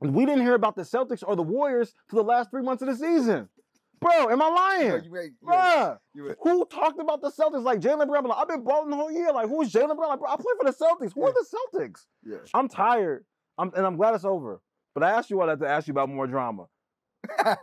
[0.00, 2.88] We didn't hear about the Celtics or the Warriors for the last three months of
[2.88, 3.48] the season.
[4.00, 4.86] Bro, am I lying?
[5.04, 6.36] you right, you right, Bruh.
[6.42, 8.24] Who talked about the Celtics like Jaylen Brown?
[8.24, 9.32] Like, I've been balling the whole year.
[9.32, 10.10] Like, who's Jaylen Brown?
[10.10, 11.12] Like, bro, I play for the Celtics.
[11.14, 11.44] Who are the
[11.78, 12.00] Celtics?
[12.24, 12.36] Yeah.
[12.52, 13.24] I'm tired.
[13.56, 14.60] I'm, and I'm glad it's over.
[14.94, 16.66] But I asked you all that to ask you about more drama.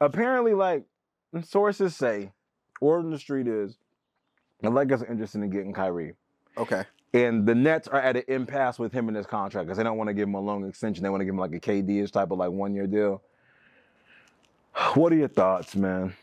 [0.00, 0.84] Apparently, like
[1.42, 2.32] sources say,
[2.80, 3.78] word on the street is,
[4.60, 6.14] the Lakers are interested in getting Kyrie.
[6.56, 6.84] okay.
[7.14, 9.96] And the Nets are at an impasse with him and his contract because they don't
[9.96, 11.02] want to give him a long extension.
[11.02, 13.22] They want to give him like a KD-ish type of like one year deal.
[14.94, 16.14] What are your thoughts, man?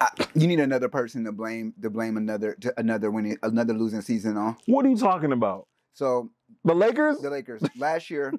[0.00, 4.00] I, you need another person to blame to blame another to another winning another losing
[4.00, 4.56] season on.
[4.66, 5.66] What are you talking about?
[5.94, 6.30] So
[6.64, 7.18] The Lakers?
[7.20, 8.32] the Lakers last year,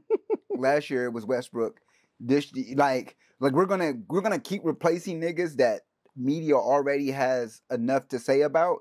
[0.50, 1.80] last year it was Westbrook.
[2.20, 5.82] This like like we're gonna we're gonna keep replacing niggas that
[6.16, 8.80] media already has enough to say about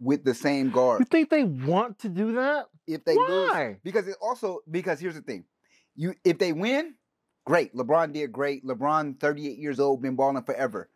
[0.00, 1.00] with the same guard.
[1.00, 2.66] You think they want to do that?
[2.86, 3.78] If they lose, Why?
[3.82, 5.44] because it also because here's the thing,
[5.96, 6.94] you if they win,
[7.46, 7.74] great.
[7.74, 8.66] LeBron did great.
[8.66, 10.90] LeBron, 38 years old, been balling forever.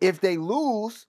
[0.00, 1.06] If they lose,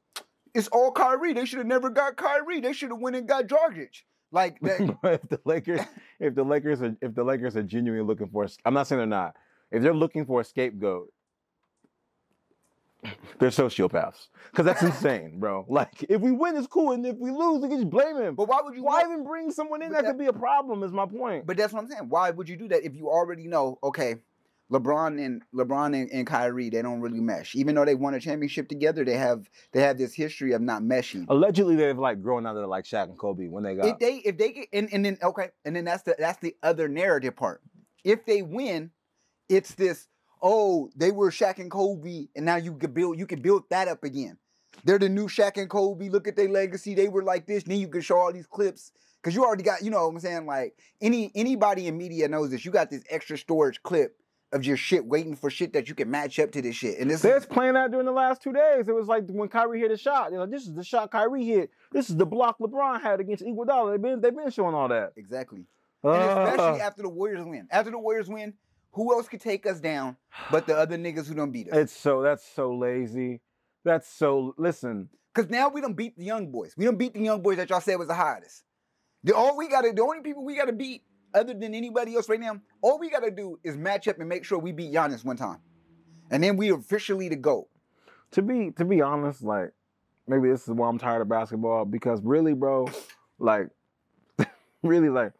[0.55, 1.34] it's all Kyrie.
[1.34, 2.62] They should have never got Kyrie.
[2.62, 4.01] They should have went and got Dragic.
[4.31, 4.97] Like that.
[5.03, 5.81] if the Lakers,
[6.19, 8.97] if the Lakers are, if the Lakers are genuinely looking for, a, I'm not saying
[8.97, 9.36] they're not.
[9.71, 11.12] If they're looking for a scapegoat,
[13.39, 14.27] they're sociopaths.
[14.51, 15.65] Because that's insane, bro.
[15.67, 18.36] Like, if we win, it's cool, and if we lose, we can just blame him.
[18.36, 18.84] but why would you?
[18.84, 20.84] Why want- even bring someone in that, that- could be a problem?
[20.84, 21.45] Is my point.
[21.45, 22.10] But that's what I'm saying.
[22.10, 23.77] Why would you do that if you already know?
[23.84, 24.15] Okay,
[24.71, 27.56] LeBron and LeBron and, and Kyrie, they don't really mesh.
[27.56, 30.82] Even though they won a championship together, they have they have this history of not
[30.82, 31.25] meshing.
[31.30, 33.86] Allegedly, they've like grown out of like Shaq and Kobe when they got.
[33.86, 36.56] If they if they get and, and then okay, and then that's the that's the
[36.63, 37.62] other narrative part.
[38.04, 38.91] If they win,
[39.49, 40.08] it's this.
[40.41, 43.88] Oh, they were Shaq and Kobe, and now you could build you can build that
[43.88, 44.38] up again.
[44.84, 46.10] They're the new Shaq and Kobe.
[46.10, 46.95] Look at their legacy.
[46.95, 47.63] They were like this.
[47.63, 49.84] Then you can show all these clips because you already got.
[49.84, 50.47] You know what I'm saying?
[50.47, 52.65] Like any anybody in media knows this.
[52.65, 54.17] You got this extra storage clip
[54.55, 56.97] of your shit waiting for shit that you can match up to this shit.
[56.97, 58.87] And this They is playing that during the last two days.
[58.87, 60.31] It was like when Kyrie hit a shot.
[60.31, 61.69] They're like, "This is the shot Kyrie hit.
[61.91, 65.11] This is the block LeBron had against Iguodala." They've been they've been showing all that.
[65.17, 65.65] exactly.
[66.03, 67.67] And Uh, especially after the Warriors win.
[67.69, 68.53] After the Warriors win,
[68.93, 70.15] who else could take us down
[70.51, 71.77] but the other niggas who don't beat us?
[71.77, 73.41] It's so that's so lazy.
[73.83, 75.09] That's so listen.
[75.33, 76.73] Because now we don't beat the young boys.
[76.77, 78.63] We don't beat the young boys that y'all said was the hottest.
[79.25, 81.03] The all we gotta, the only people we gotta beat,
[81.35, 84.43] other than anybody else right now, all we gotta do is match up and make
[84.43, 85.59] sure we beat Giannis one time,
[86.31, 87.67] and then we officially the goat.
[88.31, 89.71] To be to be honest, like
[90.27, 92.87] maybe this is why I'm tired of basketball because really, bro,
[93.37, 93.67] like
[94.83, 95.33] really like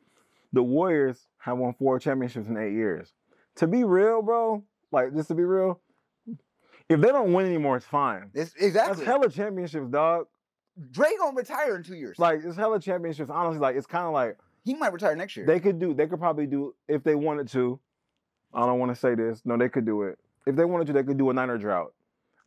[0.54, 3.14] the Warriors have won four championships in eight years.
[3.58, 5.80] To be real, bro, like just to be real,
[6.90, 8.30] if they don't win anymore, it's fine.
[8.34, 10.28] It's, exactly That's hella championships, dog.
[10.92, 12.20] Dre gonna retire in two years.
[12.20, 13.30] Like it's hella championships.
[13.30, 15.46] Honestly, like it's kind of like he might retire next year.
[15.46, 15.94] they could do.
[15.94, 17.80] They could probably do if they wanted to.
[18.54, 19.42] I don't want to say this.
[19.46, 20.18] No, they could do it.
[20.46, 21.94] If they wanted to, they could do a niner drought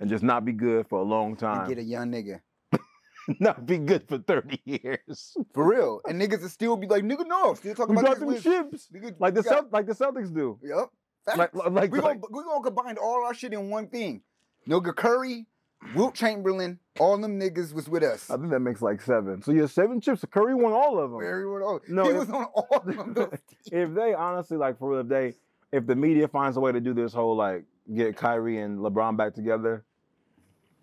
[0.00, 1.68] and just not be good for a long and time.
[1.68, 2.40] get a young nigga
[3.40, 5.34] not be good for thirty years.
[5.54, 8.42] for real, and niggas would still be like, nigga, no, still talking We about this
[8.42, 10.58] ships Nigga, like the got- Celt- like the Celtics do.
[10.62, 10.88] Yep.
[11.36, 11.54] Like Facts.
[11.70, 14.22] like, we like gonna we gonna combine all our shit in one thing.
[14.66, 15.46] Nigga Curry,
[15.94, 18.30] Wilt Chamberlain, all them niggas was with us.
[18.30, 19.42] I think that makes like seven.
[19.42, 20.24] So yeah, seven chips.
[20.30, 21.20] Curry won all of them.
[21.22, 21.82] Everyone else.
[21.88, 23.30] No, he if- was on all of them.
[23.72, 25.34] if they honestly like for real, if they
[25.72, 27.64] if the media finds a way to do this whole like
[27.94, 29.84] get Kyrie and LeBron back together,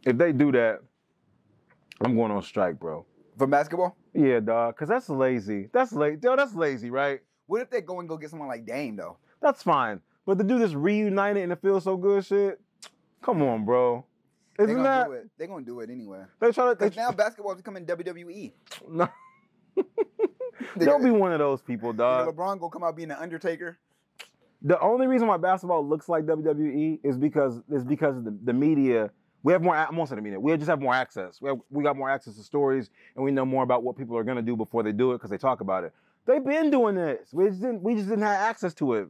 [0.06, 0.80] if they do that,
[2.02, 3.06] I'm going on strike, bro.
[3.38, 5.70] For basketball, Yeah, dog, cause that's lazy.
[5.74, 6.20] That's lazy.
[6.24, 7.20] Yo, that's lazy, right?
[7.48, 9.18] what if they go and go get someone like Dame though?
[9.42, 10.00] That's fine.
[10.26, 12.60] But to do this reunited and it feels so good, shit.
[13.22, 14.06] Come on, bro.
[14.60, 15.30] Isn't gonna that do it.
[15.38, 16.24] They gonna do it anyway.
[16.40, 16.76] they try to?
[16.76, 18.54] Because now basketball is becoming WWE.
[18.90, 19.10] no.
[20.80, 22.28] Don't be one of those people, dog.
[22.28, 23.78] LeBron gonna come out being the Undertaker.
[24.62, 28.54] The only reason why basketball looks like WWE is because is because of the, the
[28.54, 29.12] media.
[29.44, 29.78] We have more.
[29.78, 30.40] Of the media.
[30.40, 31.40] We just have more access.
[31.40, 34.18] We have, we got more access to stories, and we know more about what people
[34.18, 35.94] are gonna do before they do it because they talk about it.
[36.26, 37.30] They've been doing this.
[37.32, 37.84] We just didn't.
[37.84, 39.10] We just didn't have access to it.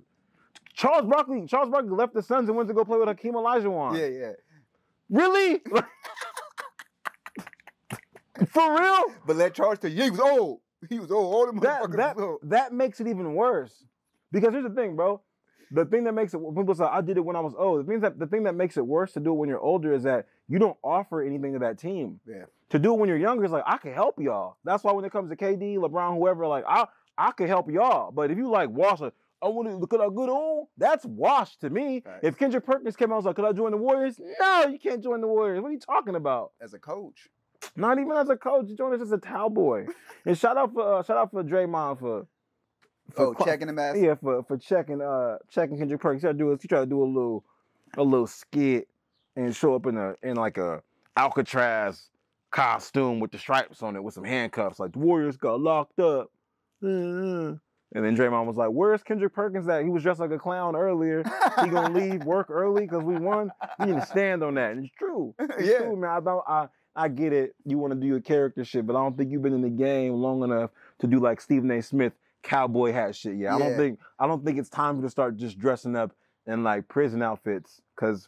[0.74, 1.46] Charles Barkley.
[1.46, 3.98] Charles Barkley left the Suns and went to go play with Hakeem Olajuwon.
[3.98, 4.32] Yeah, yeah.
[5.10, 5.62] Really?
[8.50, 9.04] For real?
[9.26, 10.60] But Charles tell you, he was old.
[10.90, 11.34] He was old.
[11.34, 12.40] All the that that old.
[12.44, 13.86] that makes it even worse.
[14.32, 15.22] Because here's the thing, bro.
[15.72, 17.86] The thing that makes it people say I did it when I was old.
[17.86, 19.94] The thing that the thing that makes it worse to do it when you're older
[19.94, 22.20] is that you don't offer anything to that team.
[22.28, 22.46] Yeah.
[22.70, 24.58] To do it when you're younger is like I can help y'all.
[24.64, 26.86] That's why when it comes to KD, LeBron, whoever, like I
[27.18, 28.12] I can help y'all.
[28.12, 29.14] But if you like wash it,
[29.46, 30.66] I want to look at how good on.
[30.78, 32.02] That's washed to me.
[32.06, 32.20] Right.
[32.24, 34.20] If Kendrick Perkins came out and was like, could I join the Warriors?
[34.40, 35.62] No, you can't join the Warriors.
[35.62, 36.52] What are you talking about?
[36.60, 37.30] As a coach.
[37.76, 38.66] Not even as a coach.
[38.70, 39.86] You join us as a cowboy.
[40.26, 42.28] and shout out for uh, shout out for Draymond for,
[43.14, 46.22] for Oh, checking him as yeah for for checking uh checking Kendrick Perkins.
[46.22, 47.44] He tried to do he tried to do a little
[47.98, 48.88] a little skit
[49.36, 50.82] and show up in a in like a
[51.18, 52.10] Alcatraz
[52.52, 54.80] costume with the stripes on it with some handcuffs.
[54.80, 56.32] Like the Warriors got locked up.
[56.84, 57.56] Uh-uh.
[57.96, 59.84] And then Draymond was like, "Where's Kendrick Perkins at?
[59.84, 61.24] He was dressed like a clown earlier.
[61.64, 63.52] He gonna leave work early because we won.
[63.80, 65.34] You need to stand on that." And it's true.
[65.40, 65.78] It's yeah.
[65.80, 66.10] true, man.
[66.10, 66.44] I don't.
[66.46, 67.56] I I get it.
[67.66, 69.70] You want to do your character shit, but I don't think you've been in the
[69.70, 71.82] game long enough to do like Stephen A.
[71.82, 73.38] Smith cowboy hat shit.
[73.38, 74.00] Yeah, I don't think.
[74.20, 76.12] I don't think it's time to start just dressing up
[76.46, 78.28] in like prison outfits because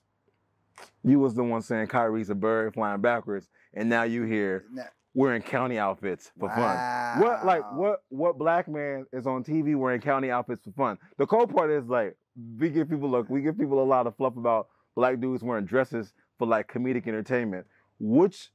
[1.04, 4.84] you was the one saying Kyrie's a bird flying backwards, and now you here Nah.
[5.18, 7.20] Wearing county outfits for fun.
[7.20, 11.00] What like what what black man is on TV wearing county outfits for fun?
[11.18, 12.16] The cool part is like
[12.60, 15.66] we give people look we give people a lot of fluff about black dudes wearing
[15.66, 17.66] dresses for like comedic entertainment.
[18.00, 18.52] Which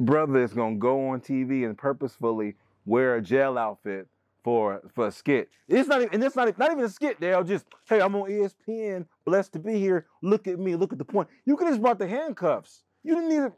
[0.00, 4.08] brother is gonna go on TV and purposefully wear a jail outfit
[4.42, 5.50] for for a skit?
[5.68, 7.20] It's not even and it's not not even a skit.
[7.20, 10.06] They'll just hey I'm on ESPN, blessed to be here.
[10.20, 11.28] Look at me, look at the point.
[11.46, 12.82] You could have just brought the handcuffs.
[13.04, 13.52] You didn't need it.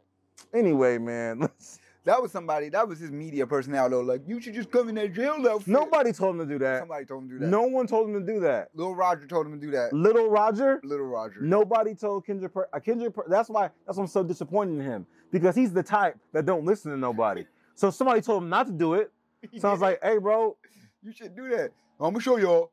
[0.53, 1.49] Anyway, man.
[2.05, 2.69] That was somebody.
[2.69, 4.01] That was his media personnel though.
[4.01, 5.67] Like you should just come in that jail outfit.
[5.69, 6.81] Nobody told him to do that.
[6.81, 7.47] Somebody told him to do that.
[7.47, 8.69] No one told him to do that.
[8.75, 9.91] Little Roger told him to do that.
[9.91, 11.41] Little Roger, Little Roger.
[11.41, 12.53] nobody told Kendrick.
[12.53, 13.15] Per- uh, Kendrick.
[13.15, 13.71] Per- that's why.
[13.87, 16.97] That's why I'm so disappointed in him because he's the type that don't listen to
[16.97, 17.43] nobody.
[17.73, 19.11] So somebody told him not to do it.
[19.57, 20.55] So I was like, "Hey, bro,
[21.01, 21.71] you should do that.
[21.99, 22.69] I'm gonna show y'all.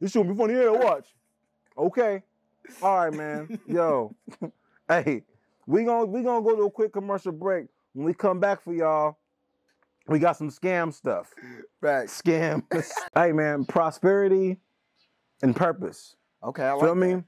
[0.00, 0.54] this should be funny.
[0.54, 1.08] Yeah, watch.
[1.76, 2.22] Okay,
[2.80, 3.58] all right, man.
[3.66, 4.14] Yo,
[4.88, 5.24] hey,
[5.66, 7.66] we gonna we gonna go to a quick commercial break.
[7.92, 9.18] When we come back for y'all,
[10.08, 11.32] we got some scam stuff.
[11.80, 12.08] Right.
[12.08, 12.62] Scam.
[13.14, 14.58] hey, man, prosperity
[15.42, 16.16] and purpose.
[16.42, 17.16] Okay, I like Feel that.
[17.16, 17.22] me?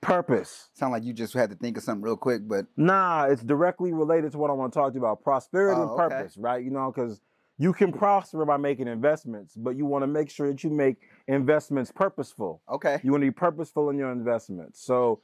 [0.00, 0.68] Purpose.
[0.74, 3.92] Sound like you just had to think of something real quick, but Nah, it's directly
[3.94, 6.16] related to what I want to talk to you about prosperity and Oh, okay.
[6.16, 6.62] purpose, right?
[6.62, 7.22] You know, because
[7.56, 10.96] you can prosper by making investments, but you want to make sure that you make
[11.26, 12.60] investments purposeful.
[12.68, 13.00] okay.
[13.02, 14.84] You want to be purposeful in your investments.
[14.84, 15.20] So,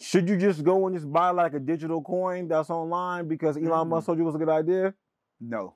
[0.00, 3.86] should you just go and just buy like a digital coin that's online because Elon
[3.86, 3.88] Mm.
[3.90, 4.94] Musk told you it was a good idea?
[5.40, 5.74] No.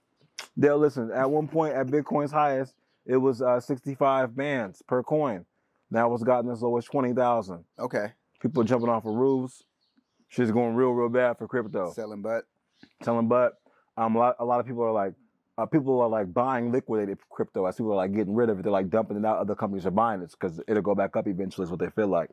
[0.59, 2.74] Dale, listen, at one point at Bitcoin's highest,
[3.07, 5.44] it was uh, 65 bands per coin.
[5.90, 7.64] Now it's gotten as low as 20,000.
[7.78, 8.12] Okay.
[8.40, 9.62] People are jumping off of roofs.
[10.28, 11.92] Shit's going real, real bad for crypto.
[11.92, 12.44] Selling butt.
[13.02, 13.54] Telling butt.
[13.96, 15.14] um, a lot, a lot of people are like,
[15.57, 18.62] uh, people are like buying liquidated crypto as people are like getting rid of it.
[18.62, 19.38] They're like dumping it out.
[19.38, 21.64] Other companies are buying it because it'll go back up eventually.
[21.64, 22.31] Is what they feel like.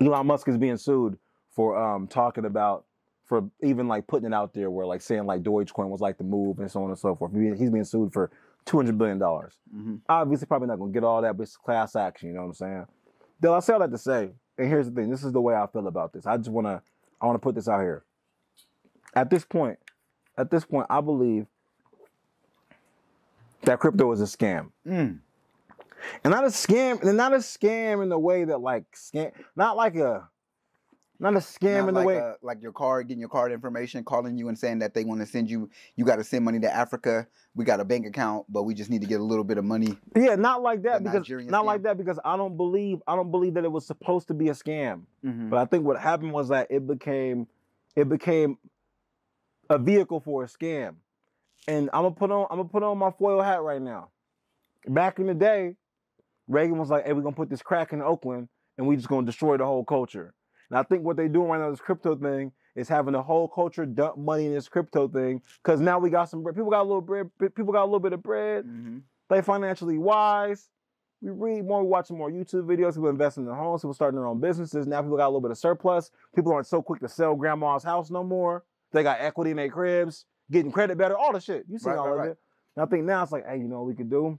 [0.00, 1.18] Elon Musk is being sued
[1.50, 2.84] for um, talking about
[3.26, 6.24] for even like putting it out there where like saying like Dogecoin was like the
[6.24, 7.32] move and so on and so forth.
[7.34, 8.30] He's being sued for
[8.64, 9.54] two hundred billion dollars.
[9.72, 12.28] hmm Obviously, probably not gonna get all that, but it's class action.
[12.28, 12.86] You know what I'm saying?
[13.40, 15.10] Dale, I say all that to say, and here's the thing.
[15.10, 16.26] This is the way I feel about this.
[16.26, 16.82] I just wanna,
[17.20, 18.04] I wanna put this out here.
[19.14, 19.78] At this point,
[20.38, 21.46] at this point, I believe
[23.62, 25.18] that crypto is a scam, Mm.
[26.24, 29.76] And not a scam, and not a scam in the way that like scam, not
[29.76, 30.28] like a,
[31.22, 32.18] not a scam Not in the like, way.
[32.18, 35.20] uh, like your card, getting your card information, calling you and saying that they want
[35.20, 35.70] to send you.
[35.94, 37.28] You got to send money to Africa.
[37.54, 39.64] We got a bank account, but we just need to get a little bit of
[39.64, 39.96] money.
[40.16, 41.66] Yeah, not like that because Nigerian not scam?
[41.66, 44.48] like that because I don't believe I don't believe that it was supposed to be
[44.48, 45.02] a scam.
[45.24, 45.48] Mm-hmm.
[45.48, 47.46] But I think what happened was that it became
[47.94, 48.58] it became
[49.70, 50.96] a vehicle for a scam.
[51.68, 54.08] And I'm gonna put on I'm gonna put on my foil hat right now.
[54.88, 55.76] Back in the day,
[56.48, 59.26] Reagan was like, "Hey, we're gonna put this crack in Oakland, and we just gonna
[59.26, 60.34] destroy the whole culture."
[60.70, 63.46] And I think what they're doing right now, this crypto thing, is having the whole
[63.48, 66.54] culture dump money in this crypto thing, because now we got some bread.
[66.54, 67.30] People got a little bread.
[67.38, 68.64] People got a little bit of bread.
[68.64, 68.98] Mm-hmm.
[69.28, 70.68] They financially wise.
[71.20, 72.94] We read more, we watch more YouTube videos.
[72.94, 73.82] People invest in their homes.
[73.82, 74.86] People starting their own businesses.
[74.86, 76.10] Now people got a little bit of surplus.
[76.34, 78.64] People aren't so quick to sell grandma's house no more.
[78.90, 81.64] They got equity in their cribs, getting credit better, all the shit.
[81.68, 82.30] You see Right, all right, of right.
[82.30, 82.38] it.
[82.76, 84.38] And I think now it's like, hey, you know what we could do?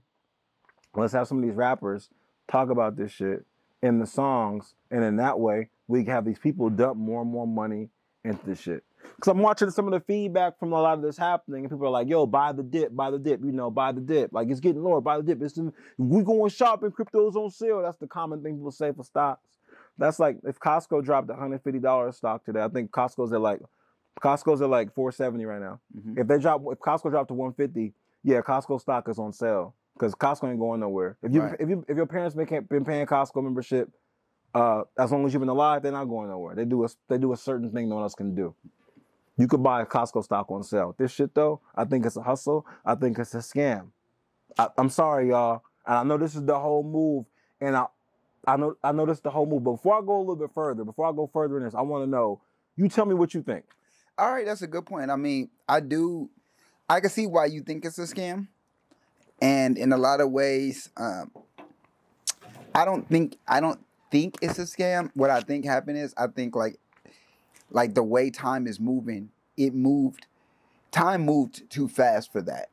[0.96, 2.08] Let's have some of these rappers
[2.48, 3.44] talk about this shit
[3.82, 7.30] in the songs, and in that way, we can have these people dump more and
[7.30, 7.90] more money
[8.24, 8.82] into this shit.
[9.16, 11.86] Because I'm watching some of the feedback from a lot of this happening, and people
[11.86, 14.32] are like, yo, buy the dip, buy the dip, you know, buy the dip.
[14.32, 15.42] Like, it's getting lower, buy the dip.
[15.42, 15.58] It's
[15.98, 17.82] we going shopping, crypto's on sale.
[17.82, 19.58] That's the common thing people say for stocks.
[19.98, 23.60] That's like if Costco dropped $150 stock today, I think Costco's at like
[24.20, 25.80] Costco's at like 470 right now.
[25.96, 26.18] Mhm.
[26.18, 27.92] If they drop if Costco dropped to 150,
[28.24, 31.16] yeah, Costco stock is on sale because Costco ain't going nowhere.
[31.22, 31.56] If you Right.
[31.58, 33.90] if you if your parents been been paying Costco membership,
[34.54, 36.54] uh, as long as you've been alive, they're not going nowhere.
[36.54, 38.54] They do a they do a certain thing no one else can do.
[39.36, 40.94] You could buy a Costco stock on sale.
[40.96, 42.66] This shit though, I think it's a hustle.
[42.84, 43.88] I think it's a scam.
[44.58, 47.26] I, I'm sorry, y'all, and I know this is the whole move,
[47.60, 47.86] and I
[48.46, 49.64] I know I know this is the whole move.
[49.64, 51.80] But before I go a little bit further, before I go further in this, I
[51.82, 52.40] want to know.
[52.76, 53.64] You tell me what you think.
[54.18, 55.10] All right, that's a good point.
[55.10, 56.30] I mean, I do,
[56.88, 58.48] I can see why you think it's a scam,
[59.44, 61.30] and in a lot of ways, um,
[62.74, 63.78] I don't think I don't
[64.10, 65.10] think it's a scam.
[65.12, 66.78] What I think happened is I think like,
[67.70, 69.28] like the way time is moving,
[69.58, 70.26] it moved,
[70.90, 72.70] time moved too fast for that.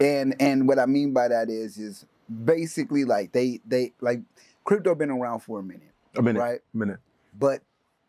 [0.00, 2.06] And and what I mean by that is is
[2.44, 4.22] basically like they they like
[4.64, 6.60] crypto been around for a minute, A minute, right?
[6.74, 6.98] A minute.
[7.38, 7.60] But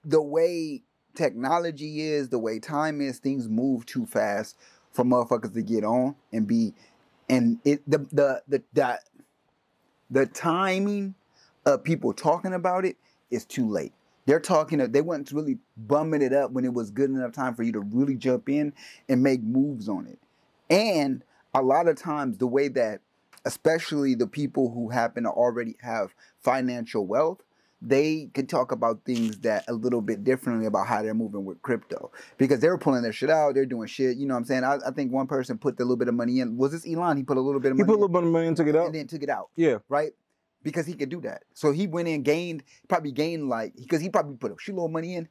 [0.06, 4.56] the way technology is, the way time is, things move too fast
[4.92, 6.74] for motherfuckers to get on and be
[7.32, 9.00] and it the the the the,
[10.12, 11.16] the timing
[11.66, 12.98] of people talking about it
[13.32, 13.94] is too late.
[14.26, 17.64] They're talking they weren't really bumming it up when it was good enough time for
[17.64, 18.74] you to really jump in
[19.10, 20.20] and make moves on it.
[20.70, 21.24] And
[21.56, 23.02] a lot of times the way that
[23.46, 26.14] especially the people who happen to already have
[26.44, 27.42] financial wealth
[27.82, 31.62] they could talk about things that a little bit differently about how they're moving with
[31.64, 34.18] crypto because they're pulling their shit out, they're doing shit.
[34.18, 34.64] You know what I'm saying?
[34.64, 36.58] I, I think one person put a little bit of money in.
[36.58, 37.18] Was this Elon?
[37.18, 37.86] He put a little bit of money.
[37.86, 38.86] He put a little bit of money and took it out.
[38.86, 40.12] and then took it out, Yeah, right?
[40.64, 41.42] Because he could do that.
[41.56, 44.92] So he went in, gained, probably gained like because he probably put a shitload of
[44.92, 45.28] money in,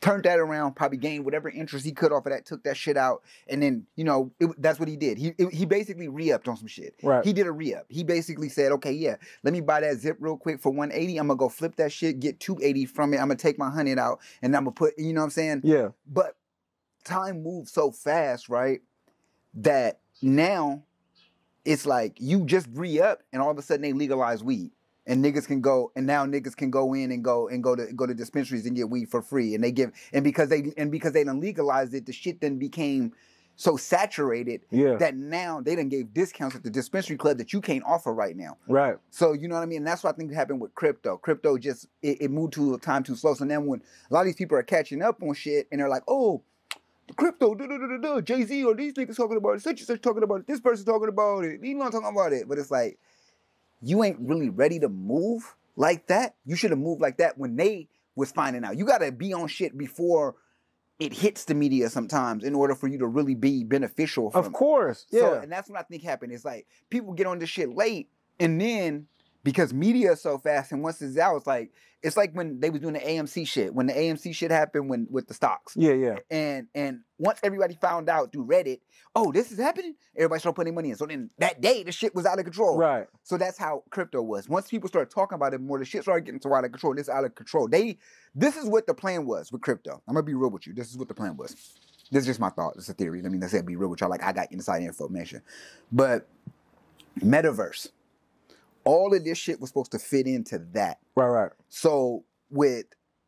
[0.00, 2.96] turned that around, probably gained whatever interest he could off of that, took that shit
[2.96, 5.18] out, and then you know it, that's what he did.
[5.18, 6.94] He it- he basically re-upped on some shit.
[7.02, 7.24] right.
[7.24, 7.86] He did a re-up.
[7.88, 11.18] He basically said, okay, yeah, let me buy that zip real quick for 180.
[11.18, 13.16] I'm gonna go flip that shit, get 280 from it.
[13.16, 15.60] I'm gonna take my hundred out and I'm gonna put, you know what I'm saying?
[15.64, 16.36] yeah, But
[17.04, 18.80] time moves so fast, right?
[19.54, 20.84] That now
[21.64, 24.70] it's like you just re-up and all of a sudden they legalize weed.
[25.08, 27.92] And niggas can go, and now niggas can go in and go and go to
[27.94, 29.54] go to dispensaries and get weed for free.
[29.54, 32.58] And they give, and because they and because they done legalized it, the shit then
[32.58, 33.14] became
[33.58, 34.94] so saturated yeah.
[34.94, 38.36] that now they done gave discounts at the dispensary club that you can't offer right
[38.36, 38.56] now.
[38.68, 38.96] right.
[39.10, 39.78] So you know what I mean?
[39.78, 41.16] And that's what I think happened with crypto.
[41.16, 43.34] Crypto just it, it moved to a time too slow.
[43.34, 45.88] So then when a lot of these people are catching up on shit and they're
[45.88, 46.42] like, oh,
[47.16, 47.56] crypto,
[48.20, 50.60] Jay Z or these niggas talking about it, such and such talking about it, this
[50.60, 52.48] person talking about it, Elon talking about it.
[52.48, 52.98] But it's like,
[53.80, 56.34] you ain't really ready to move like that.
[56.44, 58.76] You should have moved like that when they was finding out.
[58.76, 60.36] You gotta be on shit before
[60.98, 64.52] it hits the media sometimes in order for you to really be beneficial from Of
[64.52, 65.06] course.
[65.10, 65.20] Yeah.
[65.20, 66.32] so, and that's what I think happened.
[66.32, 68.10] It's like people get on this shit late,
[68.40, 69.06] and then
[69.48, 72.68] because media is so fast, and once it's out, it's like it's like when they
[72.68, 73.74] was doing the AMC shit.
[73.74, 76.16] When the AMC shit happened, when with the stocks, yeah, yeah.
[76.30, 78.80] and and once everybody found out through Reddit,
[79.16, 79.94] oh, this is happening.
[80.14, 80.96] Everybody started putting money in.
[80.96, 82.76] So then that day, the shit was out of control.
[82.76, 83.06] Right.
[83.22, 84.50] So that's how crypto was.
[84.50, 86.94] Once people started talking about it more, the shit started getting so out of control.
[86.94, 87.68] This out of control.
[87.68, 87.96] They,
[88.34, 90.02] this is what the plan was with crypto.
[90.06, 90.74] I'm gonna be real with you.
[90.74, 91.56] This is what the plan was.
[92.10, 92.74] This is just my thought.
[92.76, 93.22] It's a theory.
[93.24, 94.10] I mean, I said be real with y'all.
[94.10, 95.40] Like I got inside information,
[95.90, 96.28] but
[97.20, 97.88] metaverse.
[98.88, 100.98] All of this shit was supposed to fit into that.
[101.14, 101.50] Right, right.
[101.68, 102.86] So with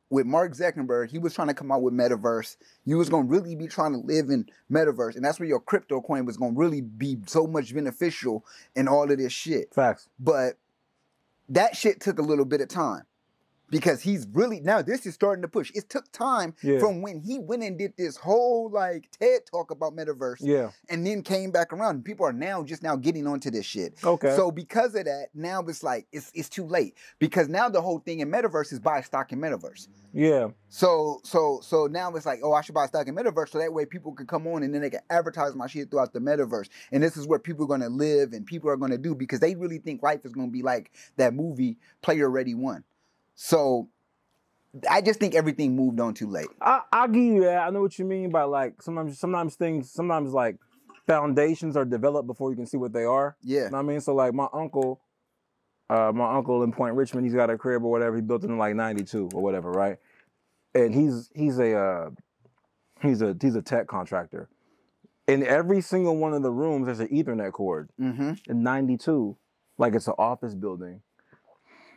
[0.09, 2.57] with Mark Zuckerberg, he was trying to come out with metaverse.
[2.87, 6.01] You was gonna really be trying to live in metaverse, and that's where your crypto
[6.01, 8.42] coin was gonna really be so much beneficial
[8.75, 9.75] in all of this shit.
[9.75, 10.09] Facts.
[10.18, 10.55] But
[11.51, 13.03] that shit took a little bit of time
[13.70, 15.70] because he's really now this is starting to push.
[15.74, 16.78] It took time Yeah.
[16.78, 20.70] from when he went and did this whole like TED talk about metaverse Yeah.
[20.88, 22.04] and then came back around.
[22.04, 23.94] People are now just now getting onto this shit.
[24.04, 24.35] Okay.
[24.37, 27.98] So because of that, now it's like it's it's too late because now the whole
[28.00, 29.88] thing in metaverse is buy stock in metaverse.
[30.12, 30.48] yeah.
[30.68, 33.72] So so so now it's like oh I should buy stock in metaverse so that
[33.72, 36.68] way people can come on and then they can advertise my shit throughout the metaverse
[36.92, 39.54] and this is where people are gonna live and people are gonna do because they
[39.54, 42.85] really think life is gonna be like that movie Player Ready One.
[43.42, 43.88] So
[44.88, 46.48] I just think everything moved on too late.
[46.61, 47.66] I I give you that.
[47.66, 50.57] I know what you mean by like sometimes sometimes things sometimes like
[51.07, 53.38] foundations are developed before you can see what they are.
[53.42, 53.61] Yeah.
[53.61, 54.00] You know what I mean?
[54.03, 55.00] So like my uncle,
[55.88, 58.14] uh, my uncle in Point Richmond, he's got a crib or whatever.
[58.14, 59.96] He built it in like '92 or whatever, right?
[60.74, 62.10] And he's he's a uh,
[63.00, 64.50] he's a he's a tech contractor.
[65.27, 67.88] In every single one of the rooms, there's an Ethernet cord.
[67.98, 68.33] Mm-hmm.
[68.50, 69.35] In '92,
[69.79, 71.00] like it's an office building.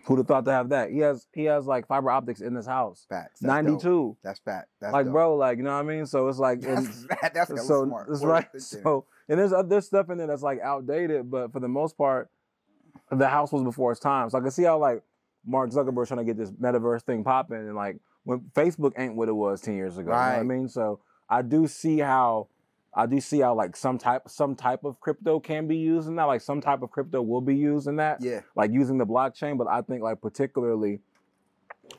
[0.05, 0.91] Who'd have thought to have that?
[0.91, 3.05] He has he has like fiber optics in his house.
[3.09, 3.39] Facts.
[3.39, 3.47] Dope.
[3.47, 4.17] '92.
[4.23, 4.67] That's fact.
[4.81, 5.13] That's Like, dope.
[5.13, 6.05] bro, like you know what I mean.
[6.05, 8.07] So it's like, That's that's, so smart.
[8.09, 8.47] that's right.
[8.53, 8.61] right.
[8.61, 11.97] So and there's uh, other stuff in there that's like outdated, but for the most
[11.97, 12.29] part,
[13.11, 14.29] the house was before its time.
[14.29, 15.03] So I can see how like
[15.45, 19.29] Mark Zuckerberg trying to get this metaverse thing popping, and like when Facebook ain't what
[19.29, 20.11] it was ten years ago.
[20.11, 20.67] You know what I mean?
[20.67, 20.99] So
[21.29, 22.47] I do see how
[22.95, 26.15] I do see how like some type some type of crypto can be used in
[26.17, 26.25] that.
[26.25, 28.21] Like some type of crypto will be used in that.
[28.21, 28.41] Yeah.
[28.55, 30.99] Like using the blockchain, but I think like particularly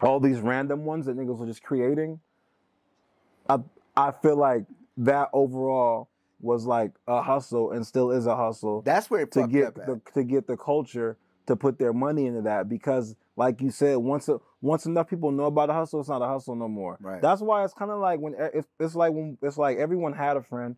[0.01, 2.21] all these random ones that niggas are just creating.
[3.49, 3.59] I
[3.97, 4.65] I feel like
[4.99, 6.09] that overall
[6.41, 10.01] was like a hustle and still is a hustle That's where it to get the,
[10.13, 11.17] to get the culture
[11.47, 15.31] to put their money into that because like you said once a, once enough people
[15.31, 17.23] know about a hustle it's not a hustle no more Right.
[17.23, 20.13] that's why it's kind of like when e, it's, it's like when it's like everyone
[20.13, 20.77] had a friend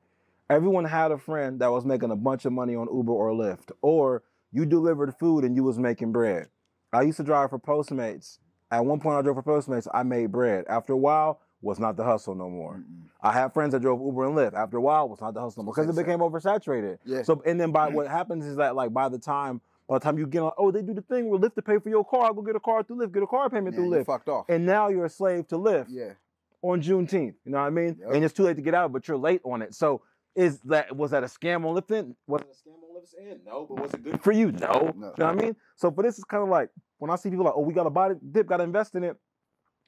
[0.51, 3.71] everyone had a friend that was making a bunch of money on uber or lyft
[3.83, 4.23] or
[4.53, 6.49] you delivered food and you was making bread
[6.93, 8.39] i used to drive for postmates
[8.71, 11.97] at one point i drove for postmates i made bread after a while was not
[11.97, 13.05] the hustle no more Mm-mm.
[13.23, 15.63] i had friends that drove uber and lyft after a while was not the hustle
[15.63, 17.23] no more because it became oversaturated Yeah.
[17.23, 17.97] so and then by mm-hmm.
[17.97, 20.71] what happens is that like by the time by the time you get on, oh
[20.73, 22.83] they do the thing where Lyft to pay for your car, go get a car
[22.83, 24.45] through Lyft, get a car payment yeah, through Lyft, fucked off.
[24.49, 26.15] and now you're a slave to Lyft yeah.
[26.61, 27.35] on Juneteenth.
[27.45, 27.97] You know what I mean?
[28.01, 28.13] Yep.
[28.13, 29.77] And it's too late to get out, but you're late on it.
[29.77, 30.03] So
[30.37, 31.83] is that was that a scam on?
[31.97, 32.15] End?
[32.27, 33.41] Was it a scam on Lyft's end?
[33.45, 34.53] No, but was it good for you?
[34.53, 34.59] No.
[34.59, 34.73] No.
[34.73, 35.57] You know what I mean?
[35.77, 37.91] So for this is kind of like when I see people like, oh, we gotta
[37.91, 39.17] buy it, dip, gotta invest in it.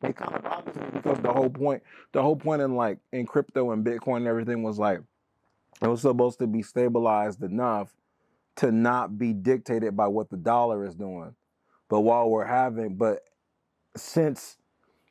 [0.03, 1.83] It kind of bothers me because the whole point,
[2.13, 5.01] the whole point in like in crypto and Bitcoin and everything was like
[5.83, 7.95] it was supposed to be stabilized enough
[8.57, 11.35] to not be dictated by what the dollar is doing.
[11.89, 13.23] But while we're having, but
[13.97, 14.58] since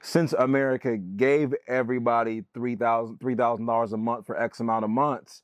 [0.07, 4.89] since America gave everybody three thousand three thousand dollars a month for X amount of
[4.89, 5.43] months,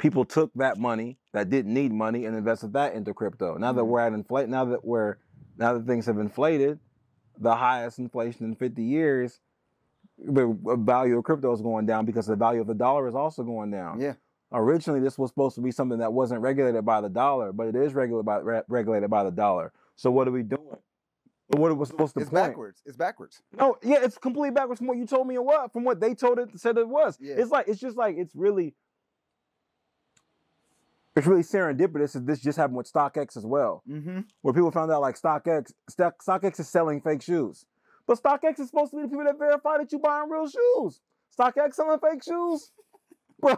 [0.00, 3.56] people took that money that didn't need money and invested that into crypto.
[3.56, 3.86] Now that Mhm.
[3.86, 5.18] we're at inflate, now that we're
[5.56, 6.80] now that things have inflated,
[7.38, 9.40] the highest inflation in fifty years,
[10.18, 13.44] the value of crypto is going down because the value of the dollar is also
[13.44, 14.14] going down Yeah.
[14.52, 17.76] originally this was supposed to be something that wasn't regulated by the dollar, but it
[17.76, 19.72] is regulated by re- regulated by the dollar.
[19.94, 20.78] So what are we doing?
[21.48, 22.48] What it was supposed to It's point?
[22.48, 22.82] backwards.
[22.84, 23.40] It's backwards.
[23.56, 26.14] No, yeah, it's completely backwards from what you told me and what from what they
[26.14, 27.16] told it said it was.
[27.20, 27.34] Yeah.
[27.38, 28.74] It's like it's just like it's really
[31.14, 34.20] it's really serendipitous that this just happened with StockX as well, Mm-hmm.
[34.42, 37.64] where people found out like StockX Stock, StockX is selling fake shoes,
[38.06, 41.00] but StockX is supposed to be the people that verify that you're buying real shoes.
[41.38, 42.70] StockX selling fake shoes,
[43.40, 43.54] bro.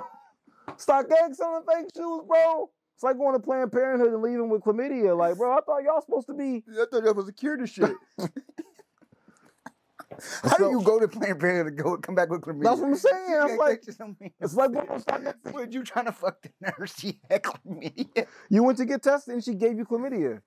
[0.77, 2.71] StockX selling fake shoes, bro.
[2.99, 5.17] It's like going to Planned Parenthood and leaving with chlamydia.
[5.17, 6.65] Like, bro, I thought y'all supposed to be.
[6.73, 7.93] I thought that was a cure to shit.
[10.43, 12.65] How So- do you go to Planned Parenthood and go come back with chlamydia?
[12.65, 13.27] That's what I'm saying.
[13.29, 13.85] Can't like-.
[14.41, 15.53] It's like to StockX.
[15.55, 16.93] Would you trying to fuck the nurse?
[16.99, 18.27] She had chlamydia.
[18.51, 20.41] You went to get tested and she gave you chlamydia.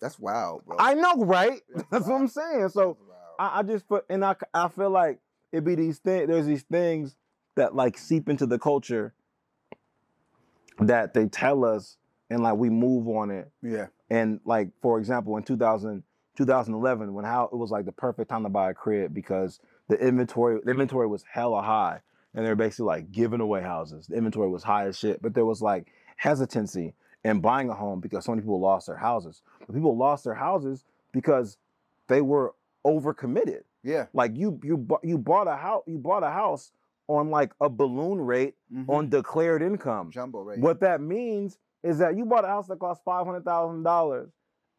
[0.00, 0.78] That's wild, bro.
[0.80, 1.60] I know, right?
[1.72, 2.70] That's That's what I'm saying.
[2.70, 2.98] So
[3.38, 5.20] I, I just put, and I, I feel like
[5.52, 6.26] it be these things.
[6.26, 7.14] There's these things
[7.54, 9.14] that like seep into the culture
[10.80, 11.96] that they tell us,
[12.30, 13.50] and like we move on it.
[13.62, 13.86] yeah.
[14.08, 16.02] And like for example, in 2000,
[16.36, 19.58] 2011, when how it was like the perfect time to buy a crib because
[19.88, 22.00] the inventory, the inventory was hella high,
[22.34, 24.06] and they're basically like giving away houses.
[24.06, 28.00] The inventory was high as shit, but there was like hesitancy in buying a home
[28.00, 29.42] because so many people lost their houses.
[29.66, 31.56] But people lost their houses because
[32.08, 32.54] they were
[32.84, 33.62] overcommitted.
[33.82, 34.06] Yeah.
[34.12, 36.72] Like you, you, bu- you bought a house, you bought a house
[37.08, 38.88] on like a balloon rate Mhm.
[38.88, 40.10] on declared income.
[40.10, 40.60] jumbo rate.
[40.60, 44.30] What that means is that you bought a house that cost five hundred thousand dollars,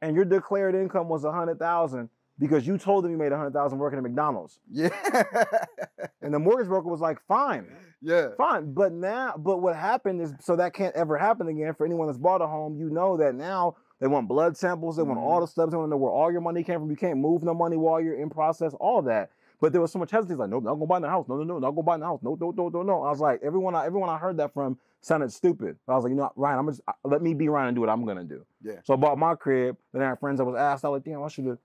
[0.01, 2.09] and your declared income was a hundred thousand
[2.39, 4.89] because you told them you made a hundred thousand working at McDonald's, Yeah.
[6.21, 7.67] and the mortgage broker was like, "Fine,
[8.01, 8.29] yeah.
[8.37, 12.07] fine." But now, but what happened is, so that can't ever happen again for anyone
[12.07, 12.75] that's bought a home.
[12.77, 15.87] You know that now they want blood samples, they want all the stuff, they want
[15.87, 16.89] to know where all your money came from.
[16.91, 19.31] You can't move no money while you're in process, all that.
[19.59, 21.25] But there was so much hesitancy, like, no, not gonna buy the house.
[21.27, 22.19] No, no, no, not gonna buy the house.
[22.21, 23.03] No, no, no, no, no.
[23.03, 25.77] I was like, everyone, I, everyone I heard that from sounded stupid.
[25.87, 27.89] I was like, you know, Ryan, I'm just let me be Ryan and do what
[27.89, 28.45] I'm gonna do.
[28.63, 28.79] Yeah.
[28.83, 29.77] So I bought my crib.
[29.93, 30.85] Then I had friends that was asked.
[30.85, 31.57] I was like, damn, I should have,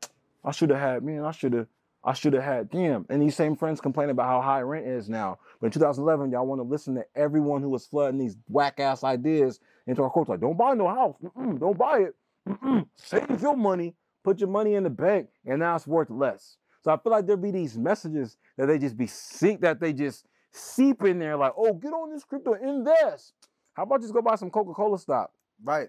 [0.45, 1.67] I should have had, man, I should have,
[2.03, 3.05] I should have had, damn.
[3.11, 5.39] And these same friends complain about how high rent is now.
[5.61, 9.05] But in 2011, y'all want to listen to everyone who was flooding these whack ass
[9.05, 10.31] ideas into our courts.
[10.31, 11.17] Like, don't buy no house.
[11.23, 12.15] Mm-mm, don't buy it.
[12.49, 12.87] Mm-mm.
[12.97, 13.95] Save your money.
[14.25, 16.57] Put your money in the bank, and now it's worth less.
[16.83, 19.93] So I feel like there be these messages that they just be seep that they
[19.93, 23.33] just seep in there, like, oh, get on this crypto, invest.
[23.75, 25.31] How about just go buy some Coca Cola stock?
[25.63, 25.89] Right.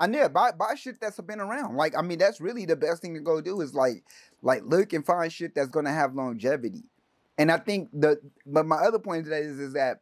[0.00, 1.76] And yeah, buy buy shit that's been around.
[1.76, 4.04] Like, I mean, that's really the best thing to go do is like
[4.42, 6.84] like look and find shit that's gonna have longevity.
[7.38, 10.00] And I think the but my other point to that is is that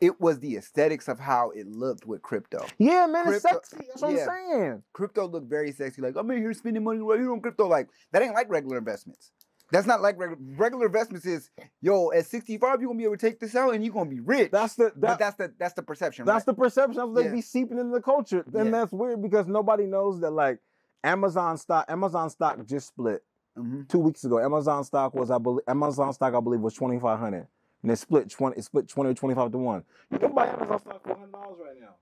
[0.00, 2.64] it was the aesthetics of how it looked with crypto.
[2.78, 3.86] Yeah, man, it's Crypto- sexy.
[3.88, 4.26] That's what yeah.
[4.30, 4.82] I'm saying.
[4.92, 6.00] Crypto looked very sexy.
[6.02, 7.66] Like, I'm in here spending money right here on crypto.
[7.66, 9.32] Like, that ain't like regular investments.
[9.70, 11.50] That's not like regular regular investments is,
[11.82, 14.20] yo, at 65, you're gonna be able to take this out and you're gonna be
[14.20, 14.50] rich.
[14.50, 16.46] That's the but that's the that's the perception, that's right?
[16.46, 17.02] the perception.
[17.02, 17.32] What they Yeah.
[17.34, 18.70] be seeping into the culture, and Yeah.
[18.70, 20.60] that's weird because nobody knows that like
[21.04, 21.84] Amazon stock.
[21.88, 23.22] Amazon stock just split
[23.56, 24.38] hmm two weeks ago.
[24.38, 27.46] Amazon stock was I believe Amazon stock I believe was twenty five hundred.
[27.82, 28.56] And it's split twenty.
[28.56, 29.84] It's split twenty or twenty five to one.
[30.10, 31.94] You can buy Amazon stock for hundred dollars right now.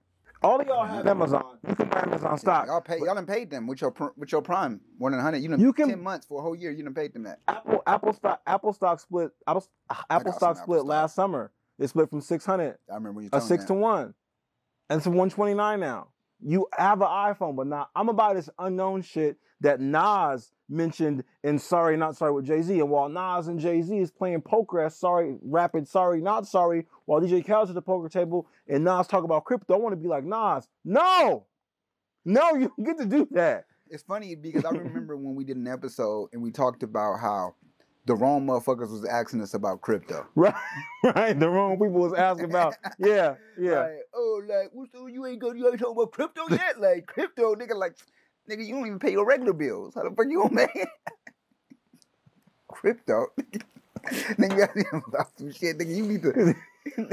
[0.42, 1.58] All of y'all have Amazon.
[1.66, 2.66] You can buy Amazon stock.
[2.66, 2.98] Y'all pay.
[2.98, 5.38] Y'all done paid them with your with your prime more than hundred.
[5.38, 6.70] You done You can- ten months for a whole year.
[6.70, 7.40] You done paid them that.
[7.48, 9.66] Apple Apple stock Apple stock split Apple,
[10.10, 10.88] Apple stock Apple split stock.
[10.88, 11.50] last summer.
[11.78, 14.14] It split from six hundred I remember you a six me to one,
[14.90, 16.08] and it's one twenty nine now.
[16.40, 21.58] You have an iPhone, but now I'm about this unknown shit that Nas mentioned in
[21.58, 22.78] Sorry Not Sorry with Jay Z.
[22.78, 26.86] And while Nas and Jay Z is playing poker as Sorry Rapid Sorry Not Sorry,
[27.06, 29.96] while DJ Khaled's at the poker table and Nas talk about crypto, I want to
[29.96, 30.68] be like Nas.
[30.84, 31.46] No,
[32.24, 33.66] no, you get to do that.
[33.88, 37.54] It's funny because I remember when we did an episode and we talked about how
[38.06, 40.26] the wrong motherfuckers was asking us about crypto.
[40.36, 40.54] Right,
[41.14, 41.38] right.
[41.38, 42.74] The wrong people was asking about.
[42.98, 43.80] Yeah, yeah.
[43.80, 46.80] Like, oh, like, what's the, you ain't going, you ain't talking about crypto yet?
[46.80, 47.96] like, crypto, nigga, like,
[48.50, 49.94] nigga, you don't even pay your regular bills.
[49.94, 50.68] How the fuck you gonna man?
[52.68, 53.26] crypto.
[54.06, 55.96] nigga, you gotta about some shit, nigga.
[55.96, 56.54] You need to.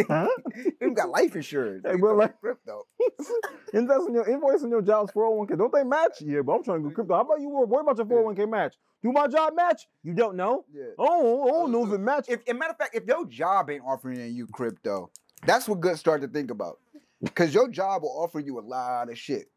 [0.07, 0.27] Huh?
[0.81, 1.83] you got life insurance.
[1.85, 2.85] Hey, but like- crypto.
[3.73, 5.57] Invest in your invoice in your job's 401k.
[5.57, 6.21] Don't they match?
[6.21, 7.15] Yeah, but I'm trying to do crypto.
[7.15, 8.75] How about you worry about your 401k match?
[9.01, 9.87] Do my job match?
[10.03, 10.65] You don't know?
[10.73, 10.83] Yeah.
[10.97, 12.25] Oh, I don't know if uh, it match.
[12.29, 15.11] If, as a matter of fact, if your job ain't offering you crypto,
[15.45, 16.79] that's what good start to think about.
[17.35, 19.49] Cause your job will offer you a lot of shit.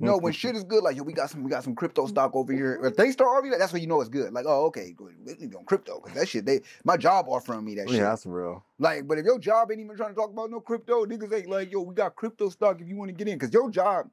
[0.00, 2.34] No, when shit is good, like yo, we got some, we got some crypto stock
[2.34, 2.80] over here.
[2.84, 4.32] If they start offering that, that's when you know it's good.
[4.32, 5.14] Like, oh, okay, good.
[5.24, 7.98] We need on crypto because that shit, they my job offering me that shit.
[7.98, 8.64] yeah, that's real.
[8.78, 11.48] Like, but if your job ain't even trying to talk about no crypto, niggas ain't
[11.48, 13.38] like, yo, we got crypto stock if you want to get in.
[13.38, 14.08] Cause your job,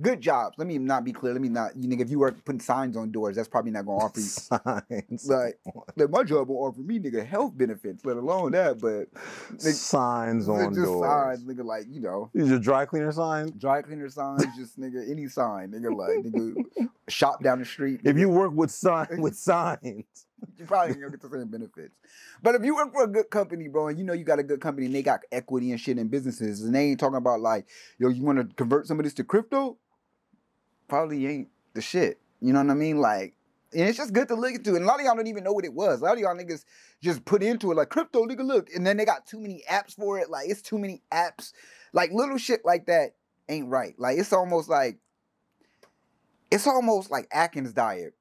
[0.00, 0.56] good jobs.
[0.58, 1.32] Let me not be clear.
[1.32, 3.86] Let me not, you nigga, if you work putting signs on doors, that's probably not
[3.86, 4.26] gonna offer you.
[4.26, 5.28] Signs.
[5.28, 5.58] Like,
[5.96, 8.80] like my job will offer me nigga health benefits, let alone that.
[8.80, 9.12] But
[9.56, 11.08] nigga, signs on just doors.
[11.08, 13.50] signs, nigga, like you know, These are dry cleaner signs.
[13.52, 18.00] dry cleaner signs, just nigga, any sign, nigga, like nigga, shop down the street.
[18.04, 20.04] If you work with sign with signs,
[20.56, 21.94] you probably ain't gonna get the same benefits.
[22.42, 24.44] But if you work for a good company, bro, and you know you got a
[24.44, 27.40] good company and they got equity and shit in businesses, and they ain't talking about
[27.40, 27.66] like,
[27.98, 29.76] yo, you want to convert some of this to crypto?
[30.88, 32.18] Probably ain't the shit.
[32.40, 32.98] You know what I mean?
[32.98, 33.34] Like,
[33.72, 34.74] and it's just good to look into.
[34.74, 36.00] And a lot of y'all don't even know what it was.
[36.00, 36.64] A lot of y'all niggas
[37.02, 38.68] just put into it like crypto, nigga, look.
[38.74, 40.30] And then they got too many apps for it.
[40.30, 41.52] Like, it's too many apps.
[41.92, 43.14] Like, little shit like that
[43.48, 43.94] ain't right.
[43.98, 44.98] Like, it's almost like,
[46.50, 48.14] it's almost like Atkins diet.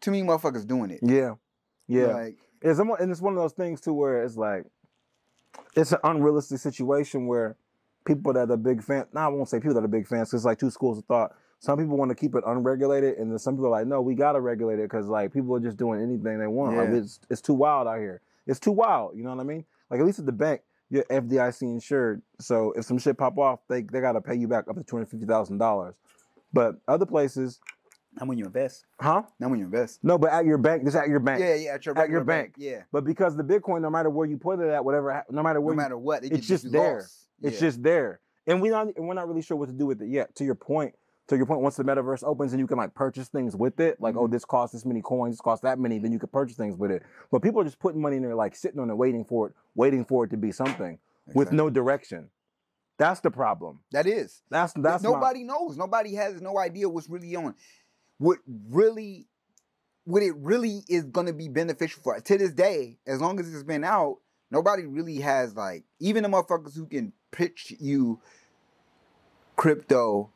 [0.00, 1.00] Too many motherfuckers doing it.
[1.02, 1.34] yeah,
[1.86, 2.06] yeah.
[2.06, 4.64] Like, It's and it's one of those things too where it's like
[5.76, 7.56] it's an unrealistic situation where
[8.06, 9.08] people that are big fans.
[9.12, 11.04] Now I won't say people that are big fans because it's like two schools of
[11.04, 11.32] thought.
[11.60, 14.14] Some people want to keep it unregulated, and then some people are like, no, we
[14.14, 16.76] gotta regulate it because like people are just doing anything they want.
[16.76, 18.22] Like it's it's too wild out here.
[18.46, 19.16] It's too wild.
[19.16, 19.64] You know what I mean?
[19.90, 22.22] Like at least at the bank, you're FDIC insured.
[22.40, 24.96] So if some shit pop off, they they gotta pay you back up to two
[24.96, 25.94] hundred fifty thousand dollars.
[26.52, 27.60] But other places,
[28.18, 28.86] not when you invest.
[28.98, 29.22] huh?
[29.38, 30.00] Not when you invest.
[30.02, 31.40] No, but at your bank, just at your bank.
[31.40, 32.54] Yeah, yeah, at your, At your regular bank.
[32.56, 32.82] Yeah.
[32.90, 35.66] But because the Bitcoin, no matter where you put it at, whatever, no matter No
[35.66, 36.94] where, you- matter what, it it's just there.
[37.00, 37.28] lost.
[37.42, 37.60] it's Yeah.
[37.60, 40.08] just there, and we're not, and we're not really sure what to do with it
[40.08, 40.34] yet.
[40.36, 40.94] To your point,
[41.30, 44.00] to your point, once the metaverse opens and you can like purchase things with it,
[44.00, 44.32] like oh, Mhm.
[44.32, 46.90] this costs this many coins, this costs that many, then you can purchase things with
[46.90, 47.02] it.
[47.30, 49.54] But people are just putting money in there, like sitting on it, waiting for it,
[49.74, 50.98] waiting for it to be something
[51.34, 52.30] with no direction.
[52.98, 53.80] That's the problem.
[53.92, 54.42] That is.
[54.50, 55.76] That's that's my- nobody knows.
[55.78, 57.54] Nobody has no idea what's really on.
[58.18, 59.28] What really,
[60.04, 62.18] what it really is going to be beneficial for.
[62.20, 64.18] To this day, as long as it's been out,
[64.50, 68.20] nobody really has like even the motherfuckers who can pitch you
[69.56, 70.30] crypto.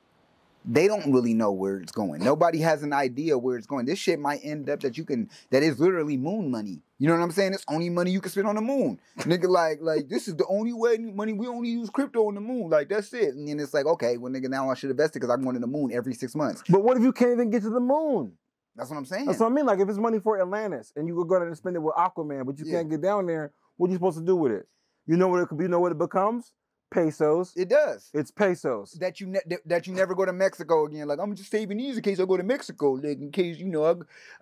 [0.67, 2.25] They don't really know where it's going.
[2.25, 3.85] Nobody has an idea where it's going.
[3.85, 6.81] This shit might end up that you can that is literally moon money.
[6.99, 7.53] You know what I'm saying?
[7.53, 8.99] It's only money you can spend on the moon.
[9.19, 12.41] Nigga, like, like this is the only way money we only use crypto on the
[12.41, 12.71] moon.
[12.71, 13.35] Like that's it.
[13.35, 15.55] And then it's like, okay, well, nigga, now I should invest it because I'm going
[15.55, 16.63] to the moon every six months.
[16.69, 18.33] But what if you can't even get to the moon?
[18.75, 19.27] That's what I'm saying.
[19.27, 19.67] That's what I mean.
[19.67, 22.47] Like if it's money for Atlantis and you go there and spend it with Aquaman,
[22.47, 22.79] but you Yeah.
[22.79, 24.67] can't get down there, what are you supposed to do with it?
[25.07, 25.65] You know what it could be.
[25.65, 26.53] You know what it becomes?
[26.91, 27.53] Pesos.
[27.57, 28.11] it does.
[28.15, 28.93] It's pesos.
[29.01, 31.09] that you ne- that- you never go to Mexico again.
[31.09, 32.93] Like I'm just saving these in case I go to Mexico.
[32.93, 33.85] Like in case you know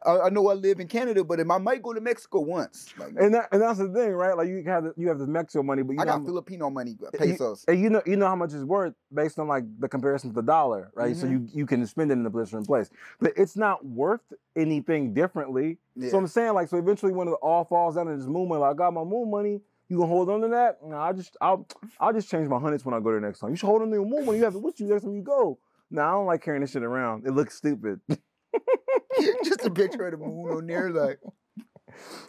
[0.05, 2.93] I, I, know I live in Canada, but I might go to Mexico once.
[2.99, 4.37] Like And that, and that's the thing, right?
[4.37, 6.97] Like you have the, you have the Mexico money, but you I got Filipino money,
[7.01, 7.65] you- pesos.
[7.69, 10.35] and you know you know how much it's worth based on like the comparison to
[10.35, 11.17] the dollar, right?
[11.17, 11.31] So Mhm.
[11.31, 12.91] you you can spend it in a different place,
[13.21, 14.21] but it's not worth
[14.57, 15.79] anything differently.
[15.97, 16.11] Yeah.
[16.11, 18.61] So I'm saying like so eventually when it all falls down to this moon money,
[18.61, 19.61] like I got my moon money.
[19.93, 20.79] You gonna hold on to that?
[20.83, 21.69] No, I just I'll
[22.01, 23.51] I'll just change my hundreds when I go there next time.
[23.51, 25.15] You should hold on to your moon when You have it with you next time
[25.15, 25.59] you go.
[25.91, 27.27] No, I don't like carrying this shit around.
[27.27, 28.01] It looks stupid.
[29.45, 31.21] just a picture of the moon on there, like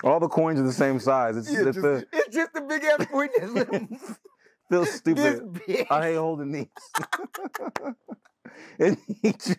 [0.03, 1.37] All the coins are the same size.
[1.37, 3.07] It's, yeah, it's, just, uh, it's just a big ass
[3.53, 4.19] that's
[4.69, 5.61] feels stupid.
[5.89, 6.67] I hate holding these.
[8.77, 9.55] and each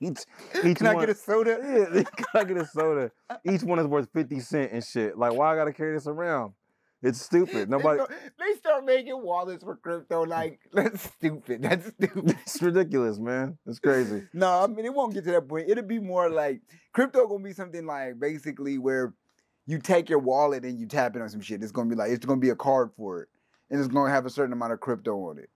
[0.00, 0.18] each
[0.64, 1.58] each Can I one, get a soda?
[1.62, 3.12] yeah, can I get a soda?
[3.44, 5.16] Each one is worth fifty cent and shit.
[5.16, 6.54] Like, why I gotta carry this around?
[7.04, 7.68] It's stupid.
[7.68, 8.00] Nobody.
[8.38, 10.22] They, start- making wallets for crypto.
[10.22, 11.62] Like that's stupid.
[11.62, 12.36] That's stupid.
[12.42, 13.58] It's ridiculous, man.
[13.66, 14.22] It's crazy.
[14.32, 15.68] No, I mean it won't get to that point.
[15.68, 16.60] It'll be more like
[16.92, 19.14] crypto gonna be something like basically where
[19.66, 21.62] you take your wallet and you tap it on some shit.
[21.62, 23.28] It's gonna be like it's gonna be a card for it,
[23.70, 25.50] and it's gonna have a certain amount of crypto on it.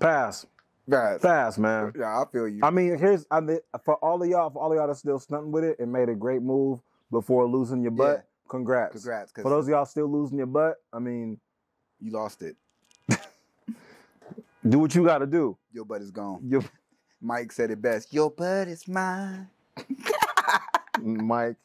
[0.00, 0.46] Pass,
[0.88, 1.20] Right.
[1.20, 1.92] pass, man.
[1.98, 2.60] Yeah, I feel you.
[2.62, 5.18] I mean, here's I mean, for all of y'all, for all of y'all that's still
[5.18, 6.80] stunting with it it made a great move
[7.10, 8.24] before losing your butt.
[8.48, 8.92] Congrats.
[8.92, 11.38] Congrats, For those of y'all still losing your butt, I mean,
[12.00, 12.56] you lost it.
[14.68, 15.56] do what you got to do.
[15.72, 16.40] Your butt is gone.
[16.44, 16.62] You,
[17.20, 18.12] Mike said it best.
[18.12, 19.48] Your butt is mine.
[21.02, 21.56] Mike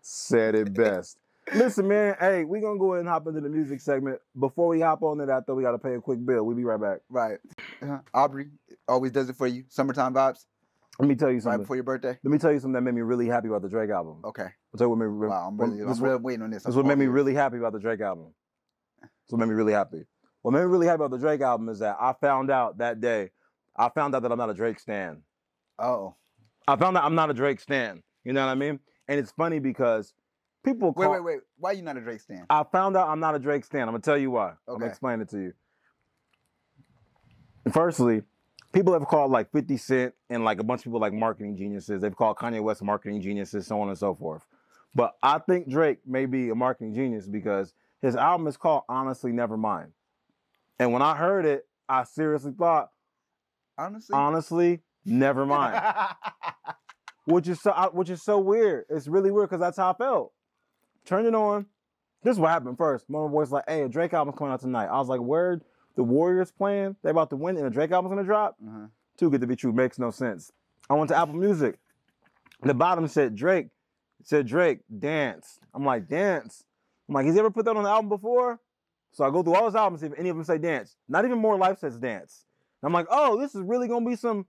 [0.00, 1.18] said it best.
[1.54, 2.14] Listen, man.
[2.20, 4.20] Hey, we're gonna go ahead and hop into the music segment.
[4.38, 6.44] Before we hop on to that, though, we gotta pay a quick bill.
[6.44, 7.00] We'll be right back.
[7.10, 7.38] Right.
[7.82, 8.46] Uh, Aubrey
[8.88, 9.64] always does it for you.
[9.68, 10.46] Summertime vibes.
[10.98, 11.60] Let me tell you Right something.
[11.62, 12.16] before your birthday.
[12.22, 14.18] Let me tell you something that made me really happy about the Drake album.
[14.24, 14.46] Okay.
[14.72, 15.26] I'll tell you what made me.
[15.28, 15.48] Wow.
[15.48, 16.62] I'm really, this I'm really what- waiting on this.
[16.62, 18.32] That's what made me really happy about the Drake album.
[19.00, 20.04] That's what made me really happy.
[20.40, 23.00] What made me really happy about the Drake album is that I found out that
[23.00, 23.30] day,
[23.76, 25.22] I found out that I'm not a Drake stan.
[25.78, 26.14] Oh.
[26.66, 28.02] I found out I'm not a Drake stan.
[28.24, 28.80] You know what I mean?
[29.08, 30.14] And it's funny because
[30.64, 31.34] people call, wait, wait.
[31.34, 31.40] Wait.
[31.58, 32.46] Why are you not a Drake stan?
[32.48, 33.82] I found out I'm not a Drake stan.
[33.82, 34.50] I'm gonna tell you why.
[34.50, 34.56] Okay.
[34.68, 35.52] I'm gonna explain it to you.
[37.72, 38.22] Firstly,
[38.72, 42.02] people have called like 50 Cent and like a bunch of people like marketing geniuses.
[42.02, 44.44] They've called Kanye West marketing geniuses, so on and so forth.
[44.94, 49.32] But I think Drake may be a marketing genius because his album is called Honestly
[49.32, 49.88] Nevermind.
[50.78, 52.90] And when I heard it, I seriously thought,
[53.78, 54.14] Honestly.
[54.14, 55.80] honestly, never mind.
[57.24, 58.84] which is so which is so weird.
[58.90, 60.32] It's really weird because that's how I felt.
[61.04, 61.66] Turned it on.
[62.22, 63.08] This is what happened first.
[63.08, 65.62] My voice like, "Hey, a Drake album's coming out tonight." I was like, "Word."
[65.94, 66.96] The Warriors playing.
[67.02, 68.56] They about to win, and a Drake album's gonna drop.
[68.66, 68.86] uh-huh.
[69.18, 69.72] Too good to be true.
[69.72, 70.50] Makes no sense.
[70.88, 71.78] I went to Apple Music.
[72.62, 73.68] The bottom said Drake.
[74.22, 75.58] Said Drake dance.
[75.74, 76.64] I'm like dance.
[77.08, 78.60] I'm like, has he ever put that on the album before?
[79.12, 80.96] So I go through all his albums, see if any of them say dance.
[81.08, 82.46] Not even More Life says dance.
[82.82, 84.46] And I'm like, oh, this is really gonna be some.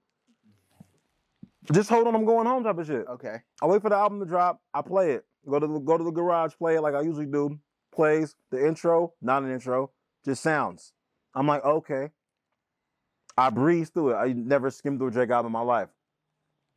[1.71, 3.05] Just hold on, I'm going home type of shit.
[3.07, 3.37] Okay.
[3.61, 4.61] I wait for the album to drop.
[4.73, 5.25] I play it.
[5.49, 7.59] Go to the go to the garage, play it like I usually do.
[7.93, 9.91] Plays the intro, not an intro,
[10.25, 10.93] just sounds.
[11.35, 12.09] I'm like, okay.
[13.37, 14.15] I breeze through it.
[14.15, 15.89] I never skimmed through a Drake album in my life.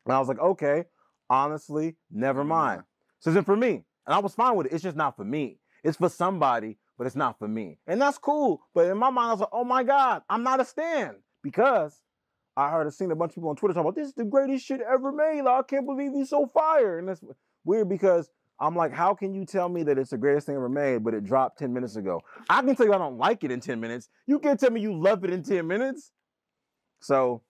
[0.05, 0.85] And I was like, okay,
[1.31, 2.83] honestly, never mind.
[3.21, 3.85] So it's for me.
[4.07, 4.73] And I was fine with it.
[4.73, 5.59] It's just not for me.
[5.83, 7.79] It's for somebody, but it's not for me.
[7.87, 8.63] And that's cool.
[8.75, 11.17] But in my mind, I was like, oh my God, I'm not a stan.
[11.43, 12.01] Because
[12.57, 14.25] I heard, I seen a bunch of people on Twitter talking about this is the
[14.25, 15.43] greatest shit ever made.
[15.43, 16.99] Like, I can't believe he's so fire.
[16.99, 17.23] And that's
[17.65, 20.69] weird because I'm like, how can you tell me that it's the greatest thing ever
[20.69, 22.23] made, but it dropped 10 minutes ago?
[22.49, 24.09] I can tell you I don't like it in 10 minutes.
[24.27, 26.11] You can't tell me you love it in 10 minutes.
[27.01, 27.43] So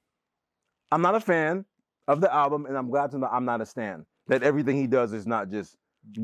[0.90, 1.64] I'm not a fan
[2.08, 4.06] of the album, and I'm glad to know I'm not a stan.
[4.28, 5.76] That everything he does is not just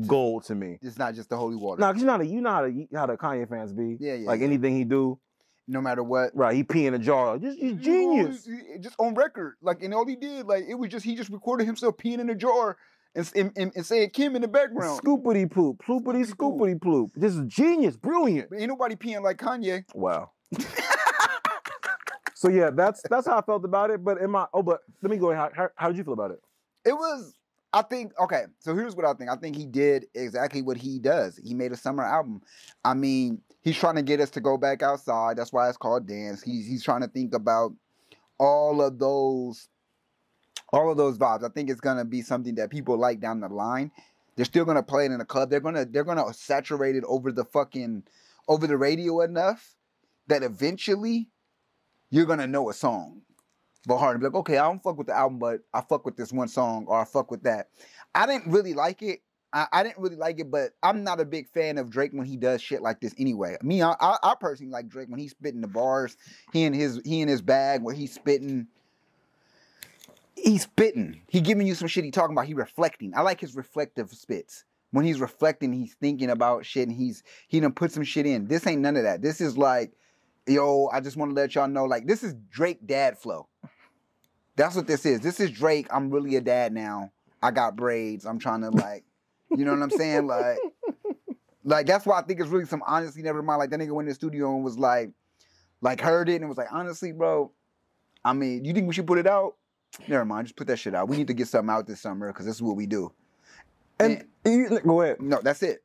[0.07, 0.77] gold to me.
[0.81, 1.81] It's not just the holy water.
[1.81, 3.97] No, because you know how the, you know how the, how the Kanye fans be.
[3.99, 4.47] Yeah, yeah, Like yeah.
[4.47, 5.19] anything he do,
[5.67, 6.31] No matter what.
[6.35, 6.55] right?
[6.55, 7.37] He pee in a jar.
[7.37, 8.47] Just he's genius.
[8.79, 9.55] Just on record.
[9.61, 12.29] Like, and all he did, like, it was just, he just recorded himself peeing in
[12.29, 12.77] a jar
[13.15, 14.99] and, and, and, saying Kim in the background.
[15.01, 17.11] Scoopity poop, ploopity scoopity ploop.
[17.15, 18.49] This is genius, brilliant.
[18.49, 19.83] But ain't nobody peeing like Kanye.
[19.93, 20.31] Wow.
[22.43, 24.03] so yeah, that's that's how I felt about it.
[24.03, 25.33] But in my oh, but let me go.
[25.33, 26.41] How, how, how did you feel about it?
[26.83, 27.37] It was,
[27.71, 29.29] I think, okay, so here's what I think.
[29.29, 31.39] I think he did exactly what he does.
[31.41, 32.41] He made a summer album.
[32.83, 35.37] I mean, he's trying to get us to go back outside.
[35.37, 36.43] That's why it's called Dance.
[36.43, 37.71] He's he's trying to think about
[38.37, 39.69] all of those
[40.73, 41.45] all of those vibes.
[41.45, 43.89] I think it's gonna be something that people like down the line.
[44.35, 45.49] They're still gonna play it in a club.
[45.49, 48.03] They're gonna they're gonna saturate it over the fucking
[48.49, 49.77] over the radio enough
[50.27, 51.29] that eventually
[52.13, 53.21] you're gonna know a song.
[53.87, 56.05] But hard to be like, okay, I don't fuck with the album, but I fuck
[56.05, 57.69] with this one song or I fuck with that.
[58.13, 59.21] I didn't really like it.
[59.51, 62.27] I, I didn't really like it, but I'm not a big fan of Drake when
[62.27, 63.57] he does shit like this anyway.
[63.63, 66.15] Me, I, I, I personally like Drake when he's spitting the bars.
[66.53, 68.67] He and his he in his bag where he's spitting.
[70.35, 71.21] He's spitting.
[71.27, 72.03] He giving you some shit.
[72.03, 72.45] He talking about.
[72.45, 73.13] He reflecting.
[73.15, 74.65] I like his reflective spits.
[74.91, 78.47] When he's reflecting, he's thinking about shit, and he's he done put some shit in.
[78.47, 79.23] This ain't none of that.
[79.23, 79.93] This is like,
[80.47, 83.47] yo, I just want to let y'all know, like, this is Drake dad flow.
[84.55, 85.19] That's what this is.
[85.21, 85.87] This is Drake.
[85.91, 87.11] I'm really a dad now.
[87.41, 88.25] I got braids.
[88.25, 89.03] I'm trying to like,
[89.49, 90.27] you know what I'm saying?
[90.27, 90.59] Like,
[91.63, 93.59] like that's why I think it's really some honestly never mind.
[93.59, 95.11] Like that nigga went in the studio and was like,
[95.81, 97.51] like heard it and was like, honestly, bro.
[98.23, 99.55] I mean, you think we should put it out?
[100.07, 100.47] Never mind.
[100.47, 101.09] Just put that shit out.
[101.09, 103.11] We need to get something out this summer because this is what we do.
[103.99, 105.19] And you, go ahead.
[105.19, 105.83] No, that's it.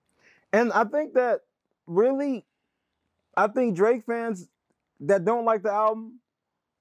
[0.53, 1.41] And I think that
[1.87, 2.45] really,
[3.39, 4.49] I think Drake fans
[5.01, 6.21] that don't like the album,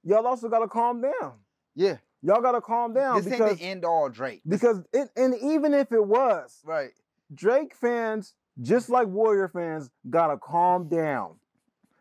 [0.04, 1.34] y'all also gotta calm down.
[1.76, 1.98] Yeah.
[2.24, 4.42] Y'all gotta calm down this because ain't the end all Drake.
[4.48, 6.92] because it and even if it was, right.
[7.34, 11.36] Drake fans just like Warrior fans, gotta calm down.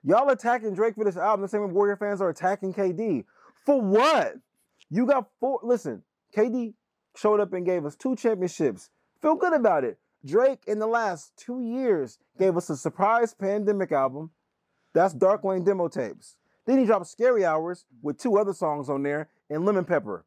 [0.02, 3.24] Y'all attacking Drake for this album the same way Warrior fans are attacking KD.
[3.64, 4.34] For what?
[4.88, 5.60] You got four.
[5.62, 6.02] Listen,
[6.34, 6.74] KD
[7.16, 8.90] showed up and gave us two championships.
[9.20, 9.98] Feel good about it.
[10.24, 14.30] Drake in the last two years gave us a surprise pandemic album.
[14.96, 16.36] That's Dark Lane demo tapes.
[16.64, 20.24] Then he dropped Scary Hours with two other songs on there and Lemon Pepper.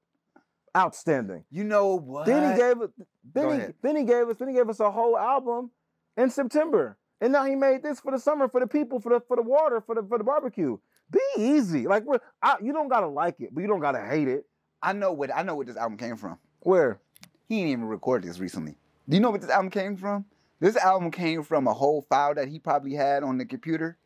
[0.78, 1.43] Outstanding.
[1.49, 2.28] You know what?
[2.28, 2.91] Then he gave it.
[3.34, 4.38] Then he, then he gave us.
[4.38, 5.72] Then he gave us a whole album
[6.15, 6.99] in September.
[7.20, 9.41] And now he made this for the summer, for the people, for the for the
[9.41, 10.78] water, for the for the barbecue.
[11.11, 11.88] Be easy.
[11.88, 14.45] Like we're, I, you don't gotta like it, but you don't gotta hate it.
[14.84, 16.38] I know what I know what this album came from.
[16.59, 17.01] Where?
[17.47, 18.76] He didn't even record this recently.
[19.09, 20.26] Do you know what this album came from?
[20.59, 23.97] This album came from a whole file that he probably had on the computer,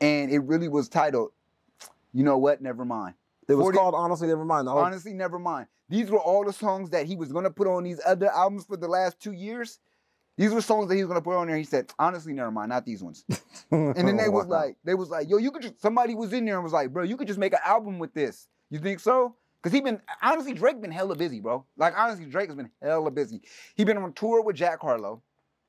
[0.00, 1.32] and it really was titled,
[2.12, 2.60] "You know what?
[2.62, 3.14] Never mind."
[3.48, 4.28] It was 40 called honestly.
[4.28, 4.68] Never mind.
[4.68, 5.66] Whole- Honestly, never mind.
[5.88, 8.76] These were all the songs that he was gonna put on these other albums for
[8.76, 9.78] the last two years.
[10.36, 11.56] These were songs that he was gonna put on there.
[11.56, 13.24] He said, "Honestly, never mind, not these ones."
[13.70, 16.44] And then they was like, they was like, "Yo, you could just." Somebody was in
[16.44, 19.00] there and was like, "Bro, you could just make an album with this." You think
[19.00, 19.34] so?
[19.62, 21.64] Cause he been honestly Drake been hella busy, bro.
[21.76, 23.42] Like honestly, Drake has been hella busy.
[23.74, 25.20] He been on tour with Jack Harlow,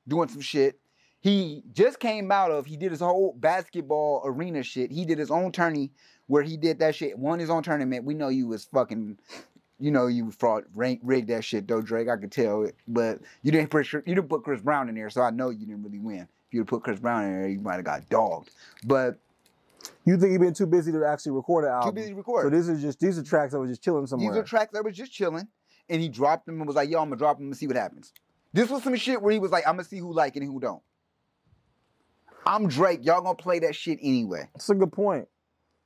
[0.06, 0.78] doing some shit.
[1.20, 4.90] He just came out of he did his whole basketball arena shit.
[4.90, 5.90] He did his own tourney
[6.28, 7.18] where he did that shit.
[7.18, 8.04] Won his own tournament.
[8.04, 9.18] We know you was fucking,
[9.78, 12.08] you know you fraud rank rigged that shit though, Drake.
[12.08, 15.10] I could tell it, but you didn't put you didn't put Chris Brown in there,
[15.10, 16.22] so I know you didn't really win.
[16.48, 18.50] If you'd put Chris Brown in there, you might have got dogged.
[18.84, 19.18] But
[20.06, 21.90] You think he been too busy to actually record an album?
[21.90, 22.50] too busy So recording.
[22.58, 24.32] this is just these are tracks that were just chilling somewhere.
[24.32, 25.46] These are tracks that was just chilling,
[25.90, 27.76] and he dropped them and was like, "Yo, I'm gonna drop them and see what
[27.76, 28.12] happens."
[28.52, 30.50] This was some shit where he was like, "I'm gonna see who like it and
[30.52, 30.82] who don't."
[32.46, 33.00] I'm Drake.
[33.04, 34.48] Y'all gonna play that shit anyway.
[34.54, 35.28] It's a good point.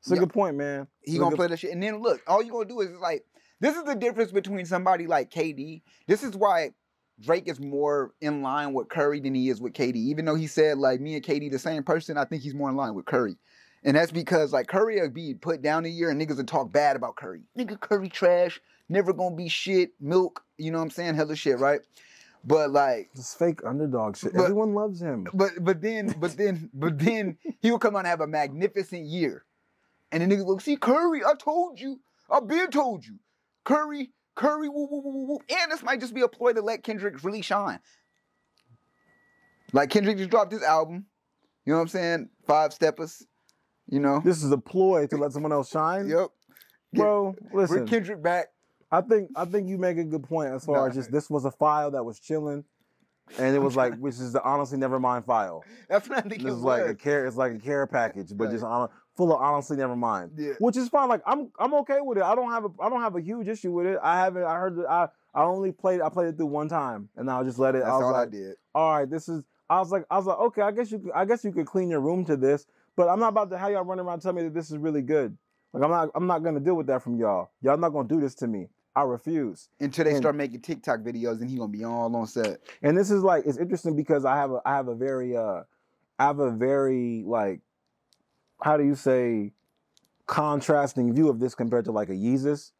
[0.00, 0.20] It's a Yeah.
[0.20, 0.86] good point, man.
[1.02, 2.90] He It's gonna good- play that shit, and then look, all you gonna do is
[3.00, 3.24] like,
[3.60, 5.82] this is the difference between somebody like KD.
[6.06, 6.72] This is why
[7.20, 10.00] Drake is more in line with Curry than he is with KD.
[10.00, 12.68] Even though he said like me and KD the same person, I think he's more
[12.68, 13.36] in line with Curry.
[13.84, 16.72] And that's because like Curry will be put down a year and niggas will talk
[16.72, 17.42] bad about Curry.
[17.56, 21.14] Nigga Curry trash, never gonna be shit, milk, you know what I'm saying?
[21.14, 21.80] Hella shit, right?
[22.46, 24.34] But like This fake underdog shit.
[24.34, 25.26] But- Everyone loves him.
[25.32, 29.06] but but then but then but then he will come out and have a magnificent
[29.06, 29.44] year.
[30.12, 32.00] And the niggas look, see Curry, I told you.
[32.30, 33.18] I been told you.
[33.64, 35.38] Curry, Curry, woo, woo, woo, woo, woo.
[35.48, 37.80] And this might just be a ploy to let Kendrick really shine.
[39.72, 41.06] Like Kendrick just dropped his album.
[41.64, 42.28] You know what I'm saying?
[42.46, 43.26] Five steppers.
[43.88, 44.20] You know?
[44.24, 46.08] This is a ploy to let someone else shine.
[46.08, 46.28] Yep.
[46.94, 47.76] Bro, listen.
[47.78, 48.48] Bring Kendrick back.
[48.98, 50.86] I think I think you make a good point as far Nah.
[50.86, 52.64] as just this was a file that was chilling,
[53.38, 55.64] and it was like which is the honestly never mind file.
[55.88, 57.26] That's what I think This it is like a care.
[57.26, 58.52] It's like a care package, but Right.
[58.52, 60.32] just hon- full of honestly never mind.
[60.36, 60.52] Yeah.
[60.58, 61.08] Which is fine.
[61.08, 62.24] Like I'm I'm okay with it.
[62.24, 63.98] I don't have a I don't have a huge issue with it.
[64.02, 64.44] I haven't.
[64.44, 67.42] I heard that I I only played I played it through one time, and I
[67.42, 67.78] just let it.
[67.80, 68.54] That's I was all like, I did.
[68.74, 69.42] all right, this is.
[69.70, 71.64] I was like, I was like, okay, I guess you, could, I guess you could
[71.66, 72.66] clean your room to this,
[72.96, 74.76] but I'm not about to have y'all run around and tell me that this is
[74.76, 75.36] really good.
[75.72, 77.50] Like I'm not, I'm not gonna deal with that from y'all.
[77.62, 78.68] Y'all not gonna do this to me.
[78.96, 79.68] I refuse.
[79.80, 82.60] Until they And- start making TikTok videos and he gonna be all on set.
[82.82, 85.62] And this is like, it's interesting because I have a, I have a very, uh,
[86.18, 87.60] I have a very like,
[88.62, 89.52] how do you say,
[90.26, 92.72] contrasting view of this compared to like a Yeezus,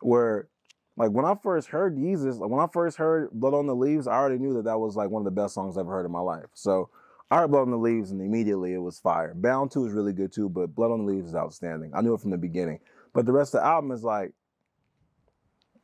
[0.00, 0.48] where
[0.96, 4.06] like when I first heard Yeezus, like when I first heard Blood on the Leaves,
[4.06, 6.06] I already knew that that was like one of the best songs I've ever heard
[6.06, 6.46] in my life.
[6.54, 6.88] So
[7.30, 9.34] I heard Blood on the Leaves and immediately it was fire.
[9.34, 11.92] Bound 2 is really good too, but Blood on the Leaves is outstanding.
[11.94, 12.80] I knew it from the beginning.
[13.12, 14.32] But the rest of the album is like,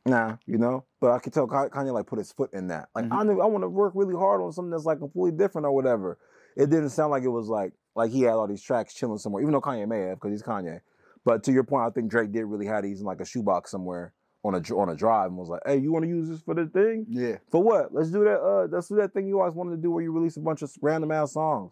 [0.05, 0.85] nah, you know?
[0.99, 2.89] But I could tell Kanye like put his foot in that.
[2.95, 3.17] Like Mhm.
[3.19, 5.71] I knew I want to work really hard on something that's like completely different or
[5.71, 6.17] whatever.
[6.55, 9.41] It didn't sound like it was like like he had all these tracks chilling somewhere,
[9.41, 10.81] even though Kanye may have because he's Kanye.
[11.25, 13.71] But to your point, I think Drake did really have these in like a shoebox
[13.71, 16.41] somewhere on a on a drive and was like, "Hey, you want to use this
[16.41, 17.05] for the thing?
[17.07, 17.37] Yeah.
[17.49, 17.93] For what?
[17.93, 18.41] Let's do that.
[18.41, 20.61] Uh, let's do that thing you always wanted to do where you release a bunch
[20.61, 21.71] of random ass songs.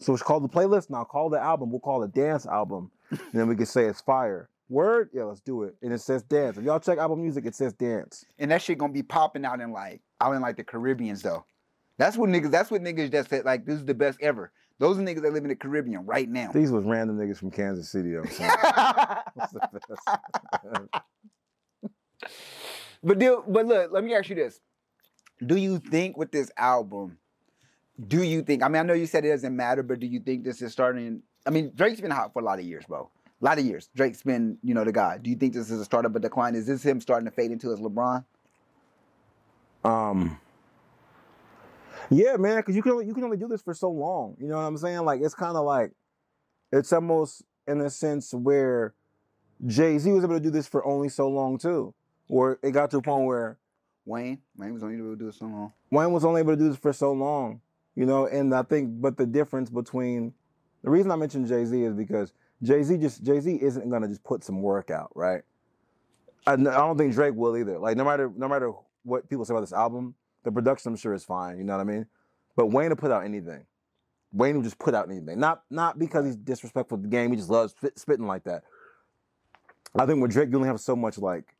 [0.00, 1.04] So it's called the playlist now.
[1.04, 1.70] Call the album.
[1.70, 2.90] We'll call it dance album.
[3.10, 4.48] and then we can say it's fire.
[4.70, 5.10] Word?
[5.12, 5.74] Yeah, let's do it.
[5.82, 6.56] And it says dance.
[6.56, 8.24] If y'all check Apple Music, it says dance.
[8.38, 11.44] and that shit gonna be popping out in like out in like the Caribbeans though.
[11.98, 12.50] That's what niggas.
[12.50, 14.52] That's what niggas that said like this is the best ever.
[14.78, 16.52] Those are niggas that live in the Caribbean right now.
[16.52, 18.12] These was random niggas from Kansas City.
[18.14, 18.24] though.
[18.24, 18.48] son.
[19.36, 21.02] That's the best.
[23.02, 24.60] but do, but look, let me ask you this:
[25.44, 27.18] Do you think with this album?
[28.06, 28.62] Do you think?
[28.62, 30.72] I mean, I know you said it doesn't matter, but do you think this is
[30.72, 31.22] starting?
[31.46, 33.10] I mean, Drake's been hot for a lot of years, bro.
[33.40, 33.88] A lot of years.
[33.94, 35.18] Drake's been, you know, the guy.
[35.18, 36.54] Do you think this is a start of a decline?
[36.54, 38.24] Is this him starting to fade into his LeBron?
[39.82, 40.38] Um.
[42.10, 44.36] Yeah, man, because you can only, you can only do this for so long.
[44.38, 45.04] You know what I'm saying?
[45.04, 45.92] Like it's kind of like
[46.72, 48.94] it's almost in a sense where
[49.66, 51.94] Jay Z was able to do this for only so long too,
[52.26, 53.58] where it got to a point where
[54.04, 55.72] Wayne, Wayne was only able to do it so long.
[55.90, 57.60] Wayne was only able to do this for so long.
[57.94, 60.32] You know, and I think, but the difference between
[60.82, 62.32] the reason I mentioned Jay Z is because
[62.62, 65.42] Jay Z just Jay Z isn't gonna just put some work out, right?
[66.46, 67.78] I, I, don't think Drake will either.
[67.78, 68.72] Like no matter no matter
[69.04, 71.58] what people say about this album, the production I'm sure is fine.
[71.58, 72.06] You know what I mean?
[72.56, 73.64] But Wayne will put out anything.
[74.32, 75.38] Wayne will just put out anything.
[75.38, 77.30] Not not because he's disrespectful to the game.
[77.30, 78.64] He just loves spit, spitting like that.
[79.98, 81.56] I think with Drake, you only have so much like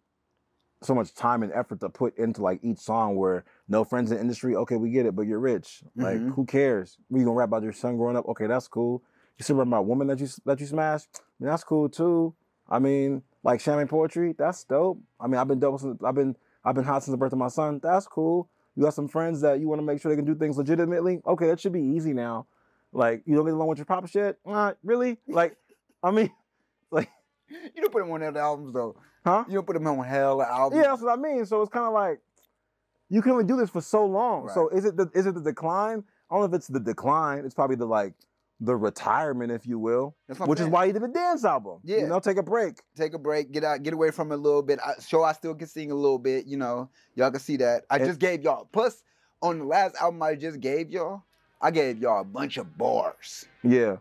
[0.82, 4.16] so much time and effort to put into like each song where no friends in
[4.16, 5.82] the industry, okay, we get it, but you're rich.
[5.94, 6.32] Like, Mhm.
[6.32, 6.96] who cares?
[7.10, 8.26] We gonna rap about your son growing up?
[8.28, 9.02] Okay, that's cool.
[9.38, 11.08] You still about a woman that you that you smashed?
[11.14, 12.34] I mean, that's cool too.
[12.68, 15.00] I mean, like champagne poetry, that's dope.
[15.18, 17.38] I mean, I've been dope since I've been I've been hot since the birth of
[17.38, 17.80] my son.
[17.82, 18.48] That's cool.
[18.76, 21.20] You got some friends that you want to make sure they can do things legitimately.
[21.26, 22.46] Okay, that should be easy now.
[22.92, 24.38] Like, you don't get along with your papa shit?
[24.46, 25.18] Uh, really?
[25.28, 25.56] Like,
[26.02, 26.30] I mean,
[26.90, 27.08] like,
[27.48, 28.96] You don't put him on other albums though.
[29.24, 29.44] huh?
[29.48, 30.82] You don't put him on hell albums.
[30.82, 31.44] Yeah, that's what I mean.
[31.46, 32.20] So it's kind of like
[33.08, 34.48] you can only do this for so long.
[34.50, 36.04] So is it the is it the decline?
[36.30, 37.44] I don't know if it's the decline.
[37.44, 38.14] It's probably the like
[38.60, 41.44] the retirement, if you will, That's what I'm which is why he did a dance
[41.44, 41.78] album.
[41.82, 41.98] Yeah.
[41.98, 42.78] you know, take a break.
[42.94, 44.78] take a break, get out, get away from it a little bit.
[44.84, 46.90] I, show I still can sing a little bit, you know.
[47.14, 47.84] Y'all can see that.
[47.90, 48.68] I And- just gave y'all.
[48.70, 49.02] Plus,
[49.42, 51.22] on the last album I just gave y'all,
[51.62, 53.46] I gave y'all a bunch of bars.
[53.62, 53.96] Yeah,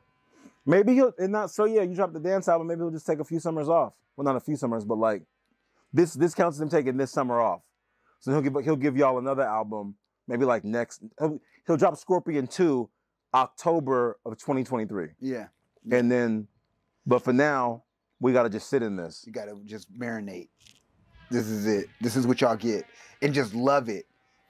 [0.65, 1.63] maybe he'll and not so.
[1.65, 2.67] Yeah, you drop the dance album.
[2.67, 3.93] Maybe he'll just take a few summers off.
[4.17, 5.23] Well, not a few summers, but like
[5.93, 6.13] this.
[6.13, 7.61] This counts as him taking this summer off.
[8.19, 9.95] So he'll give he'll give y'all another album.
[10.27, 11.01] Maybe like next.
[11.19, 12.89] He'll, he'll drop Scorpion two,
[13.33, 15.09] October of 2023.
[15.19, 15.47] Yeah,
[15.91, 16.47] And then,
[17.05, 17.83] but for now,
[18.19, 19.23] we got to just sit in this.
[19.25, 20.49] you gotta just marinate.
[21.31, 21.87] This is it.
[22.01, 22.85] This is what y'all get,
[23.21, 24.05] and just love it.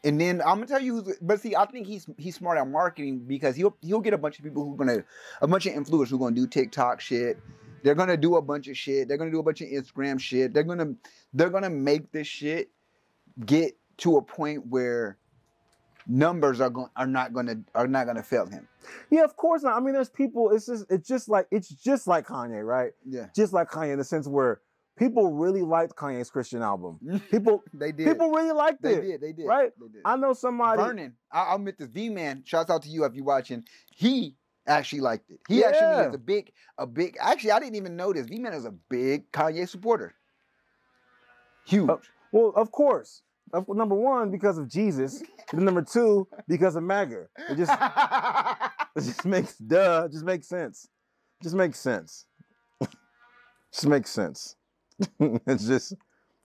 [0.05, 2.67] And then I'm gonna tell you, who's, but see, I think he's he's smart at
[2.67, 5.03] marketing because he'll he'll get a bunch of people who are gonna,
[5.41, 7.37] a bunch of influencers who are gonna do TikTok shit.
[7.83, 9.07] They're gonna do a bunch of shit.
[9.07, 10.53] They're gonna do a bunch of Instagram shit.
[10.53, 10.93] They're gonna
[11.33, 12.69] they're gonna make this shit
[13.45, 15.17] get to a point where
[16.09, 18.67] numbers are going are not gonna are not gonna fail him.
[19.09, 19.77] Yeah, of course not.
[19.77, 20.49] I mean, there's people.
[20.51, 22.91] It's just it's just like it's just like Kanye, right?
[23.05, 24.61] Yeah, Just like Kanye in the sense where
[24.97, 26.99] people really liked Kanye's Christian album.
[27.31, 28.07] People they did.
[28.07, 29.01] people really liked they it.
[29.01, 29.21] They did.
[29.21, 29.45] They did.
[29.45, 29.71] right?
[29.79, 30.01] They did.
[30.03, 30.81] I know somebody.
[30.81, 31.87] Vernon, I, I'll admit this.
[31.87, 33.63] V Man, shouts out to you if you're watching.
[33.91, 34.35] He
[34.67, 35.39] actually liked it.
[35.47, 37.17] He actually is a big, a big.
[37.21, 38.27] Actually, I didn't even know this.
[38.27, 40.15] V Man is a big Kanye supporter.
[41.65, 41.89] Huge.
[41.89, 42.01] Oh.
[42.31, 43.21] Well, of course.
[43.53, 45.23] Number one, because of Jesus.
[45.51, 47.27] and number two, because of MAGA.
[47.49, 47.71] It just
[48.95, 50.07] it just makes duh.
[50.07, 50.87] Just makes sense.
[51.41, 52.25] Just makes sense.
[53.73, 54.55] just makes sense.
[55.19, 55.93] it's just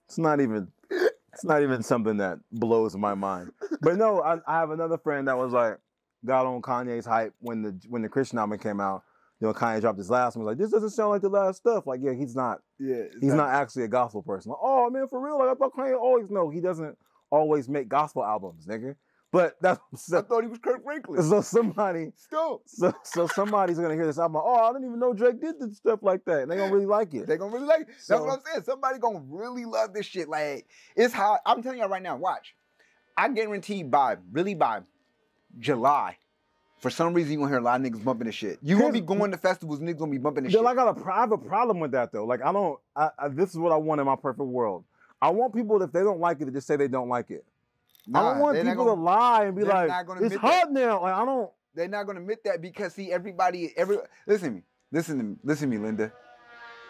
[0.07, 3.51] it's not even it's not even something that blows my mind.
[3.81, 5.77] But no, I, I have another friend that was like
[6.25, 9.03] got on Kanye's hype when the when the Christian album came out.
[9.41, 10.45] You know, Kanye dropped his last one.
[10.45, 11.85] Was like, this doesn't sound like the last stuff.
[11.85, 12.59] Like, yeah, he's not.
[12.79, 14.51] yeah, He's not actually a gospel person.
[14.51, 15.37] Like, oh man, for real?
[15.37, 16.97] Like I thought Kanye always no, he doesn't
[17.29, 18.95] always make gospel albums, nigga.
[19.31, 21.21] But that's I so, thought he was Kirk Franklin.
[21.21, 24.35] so somebody Still, so so somebody's gonna hear this album.
[24.35, 26.43] Like, oh, I didn't even know Drake did this stuff like that.
[26.43, 27.27] And they gonna really like it.
[27.27, 27.81] they gonna really like.
[27.81, 27.87] It.
[28.07, 28.63] That's what I'm saying.
[28.63, 30.29] Somebody gonna really love this shit.
[30.29, 31.41] Like it's hot.
[31.45, 32.15] I'm telling you right now.
[32.15, 32.55] Watch.
[33.17, 34.81] I guarantee by really by
[35.59, 36.17] July.
[36.85, 38.59] For some reason, you gonna hear a lot of niggas bumping this shit.
[38.61, 40.67] You gonna be going to festivals, niggas gonna be bumping this Then shit.
[40.69, 42.25] I got a I have a problem with that though.
[42.25, 42.79] Like I don't.
[42.95, 44.83] I, I, this is what I want in my perfect world.
[45.19, 47.43] I want people if they don't like it to just say they don't like it.
[48.13, 50.21] I don't want they're not people gonna- to lie and be they're like, not gonna
[50.25, 51.01] it's admit hot now.
[51.01, 51.51] Like I don't.
[51.73, 54.61] They're not gonna admit that because see, everybody, every listen to me,
[54.91, 56.11] listen to me, listen to me, Linda.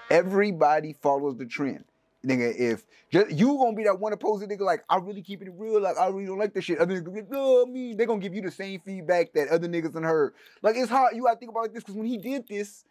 [0.10, 1.86] Everybody follows the trend.
[2.26, 5.50] Nigga, if just you gonna be that one opposing nigga, like I really keep it
[5.56, 6.80] real, like I really don't like this shit.
[6.80, 9.68] Other niggas, be like, no, me, they gonna give you the same feedback that other
[9.68, 10.34] niggas done heard.
[10.62, 11.16] Like it's hard.
[11.16, 12.84] You gotta think about this because when he did this,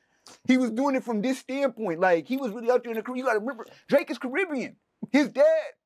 [0.47, 2.01] he was doing it from this standpoint.
[2.01, 3.26] Like he was really out there in the Caribbean.
[3.26, 4.76] You gotta remember, Drake is Caribbean.
[5.11, 5.45] His dad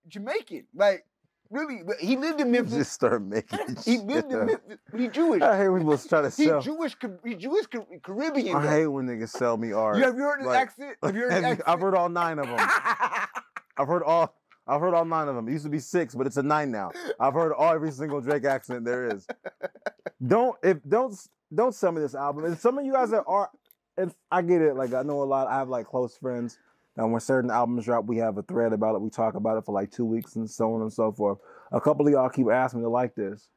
[0.08, 0.66] Jamaican.
[0.74, 1.04] Like
[1.50, 2.74] really, he lived in Memphis.
[2.74, 3.58] Just start making.
[3.84, 4.46] he lived in up.
[4.46, 5.42] Memphis, but he Jewish.
[5.42, 6.60] I hate when people try to He sell.
[6.60, 7.66] Jewish, he Jewish
[8.02, 8.56] Caribbean.
[8.56, 8.68] I though.
[8.68, 9.96] hate when niggas sell me art.
[9.98, 10.96] You have you heard his like- accent?
[11.02, 11.62] Have you heard his accent?
[11.68, 12.58] I've heard all nine of them.
[13.78, 14.34] I've heard all.
[14.66, 15.48] I've heard all nine of them.
[15.48, 16.90] It used to be six, but it's a nine now.
[17.18, 19.26] I've heard all every single Drake accent there is.
[20.26, 21.14] Don't if don't
[21.54, 22.44] don't sell me this album.
[22.44, 23.48] And some of you guys that are,
[23.96, 24.74] and I get it.
[24.74, 25.46] Like I know a lot.
[25.46, 26.58] I have like close friends.
[26.98, 29.00] And when certain albums drop, we have a thread about it.
[29.00, 31.38] We talk about it for like two weeks and so on and so forth.
[31.70, 33.48] A couple of y'all keep asking me to like this.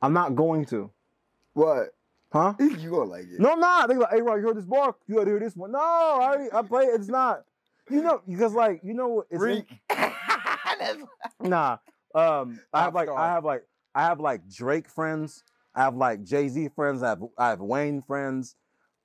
[0.00, 0.90] I'm not going to.
[1.52, 1.88] what?
[2.32, 2.54] Huh?
[2.58, 3.38] You gonna like it?
[3.38, 3.90] No, I'm not.
[3.90, 4.96] They like, hey, Roy, you heard this bar?
[5.06, 5.72] You gotta hear this one.
[5.72, 5.82] No, I
[6.22, 6.94] already, I play it.
[6.94, 7.44] It's not.
[7.90, 9.66] You know, because like you know, it's in-
[11.40, 11.76] nah.
[12.14, 13.10] Um, I have like.
[13.10, 13.64] I have like
[13.94, 15.44] I have like Drake friends.
[15.74, 17.02] I have like Jay Z friends.
[17.02, 18.56] I have I have Wayne friends.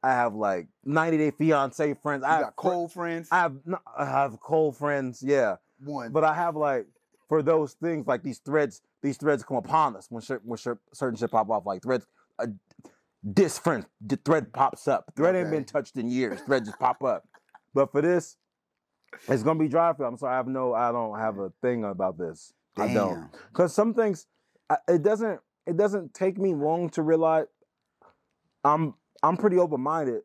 [0.04, 2.22] I have like 90 Day Fiance friends.
[2.24, 3.28] you I have got Cole friends.
[3.32, 5.24] I have no- I have Cole friends.
[5.26, 6.12] Yeah, One.
[6.12, 6.86] but I have like
[7.28, 8.82] for those things like these threads.
[9.02, 11.66] These threads come upon us when when cer- certain shit pop off.
[11.66, 12.08] Like threads.
[12.40, 12.48] Uh,
[12.86, 12.90] a
[13.24, 15.12] this friend the thread pops up.
[15.16, 16.40] Thread ain't been touched in years.
[16.42, 17.28] Thread just pop up.
[17.74, 18.38] But for this,
[19.28, 19.94] it's gonna be dry.
[20.00, 22.54] I'm sorry, I have no, I don't have a thing about this.
[22.76, 23.30] I don't.
[23.52, 24.26] Because some things,
[24.70, 27.46] I, it doesn't, it doesn't take me long to realize.
[28.64, 30.22] I'm, I'm pretty open minded,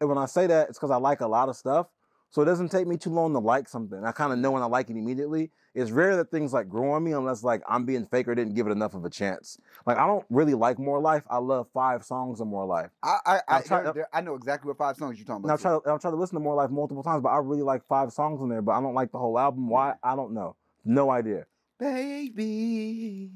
[0.00, 1.86] and when I say that, it's because I like a lot of stuff.
[2.30, 4.04] So it doesn't take me too long to like something.
[4.04, 5.52] I kind of know when I like it immediately.
[5.72, 8.54] It's rare that things like grow on me unless like I'm being fake or didn't
[8.54, 9.56] give it enough of a chance.
[9.86, 11.22] Like I don't really like More Life.
[11.30, 12.90] I love five songs of More Life.
[13.04, 15.44] I I I, I'll try- there- there- I know exactly what five songs you're talking
[15.44, 15.60] about.
[15.60, 18.12] tried, I've tried to listen to More Life multiple times, but I really like five
[18.12, 18.62] songs in there.
[18.62, 19.68] But I don't like the whole album.
[19.68, 19.94] Why?
[20.02, 20.56] I don't know.
[20.84, 21.46] No idea.
[21.78, 23.30] Baby,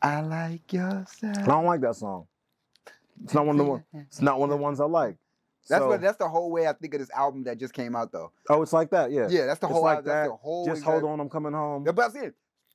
[0.00, 2.26] I like your I don't like that song.
[3.24, 3.84] It's not one of the one.
[3.94, 5.16] It's not one of the ones I like.
[5.68, 6.00] That's So- what.
[6.00, 8.32] That's the whole way I think of this album that just came out, though.
[8.48, 9.10] Oh, it's like that.
[9.10, 9.28] Yeah.
[9.28, 9.82] Yeah, that's the It's whole.
[9.82, 10.28] like that's that.
[10.28, 10.66] the whole.
[10.66, 11.20] Just hold on.
[11.20, 11.84] I'm coming home.
[11.86, 12.34] Yeah, but I said,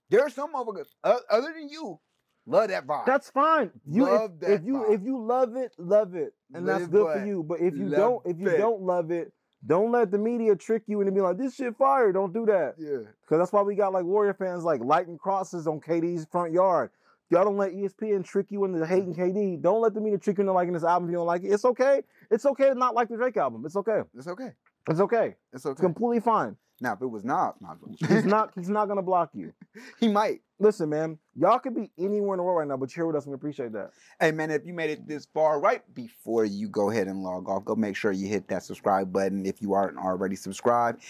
[0.09, 1.99] there are some uh, other than you
[2.45, 3.05] love that vibe.
[3.05, 3.71] That's fine.
[3.85, 4.93] You Love if, that if you vibe.
[4.95, 7.43] if you love it, love it, and that's good for you.
[7.43, 8.57] But if you don't, if you it.
[8.57, 9.31] don't love it,
[9.65, 12.11] don't let the media trick you into being like this shit fire.
[12.11, 12.75] Don't do that.
[12.77, 12.97] yeah.
[13.21, 16.89] Because that's why we got like Warrior fans like lighting crosses on KD's front yard.
[17.31, 19.61] Y'all don't let ESPN trick you into hating KD.
[19.61, 21.47] Don't let the media trick you into liking this album if you don't like it.
[21.47, 22.01] It's okay.
[22.29, 23.63] It's okay to not like the Drake album.
[23.65, 24.01] It's okay.
[24.17, 24.51] It's okay.
[24.89, 25.35] It's okay.
[25.53, 25.71] It's okay.
[25.71, 26.57] It's completely fine.
[26.81, 27.77] now, if it was not, not
[28.09, 28.51] He's not.
[28.57, 29.53] He's not gonna block you.
[30.01, 30.41] he might.
[30.59, 31.17] Listen, man.
[31.35, 33.25] Y'all could be anywhere in the world right now, but here with us.
[33.25, 33.91] We appreciate that.
[34.19, 37.47] Hey man, if you made it this far, right before you go ahead and log
[37.47, 41.01] off, go make sure you hit that subscribe button if you aren't already subscribed.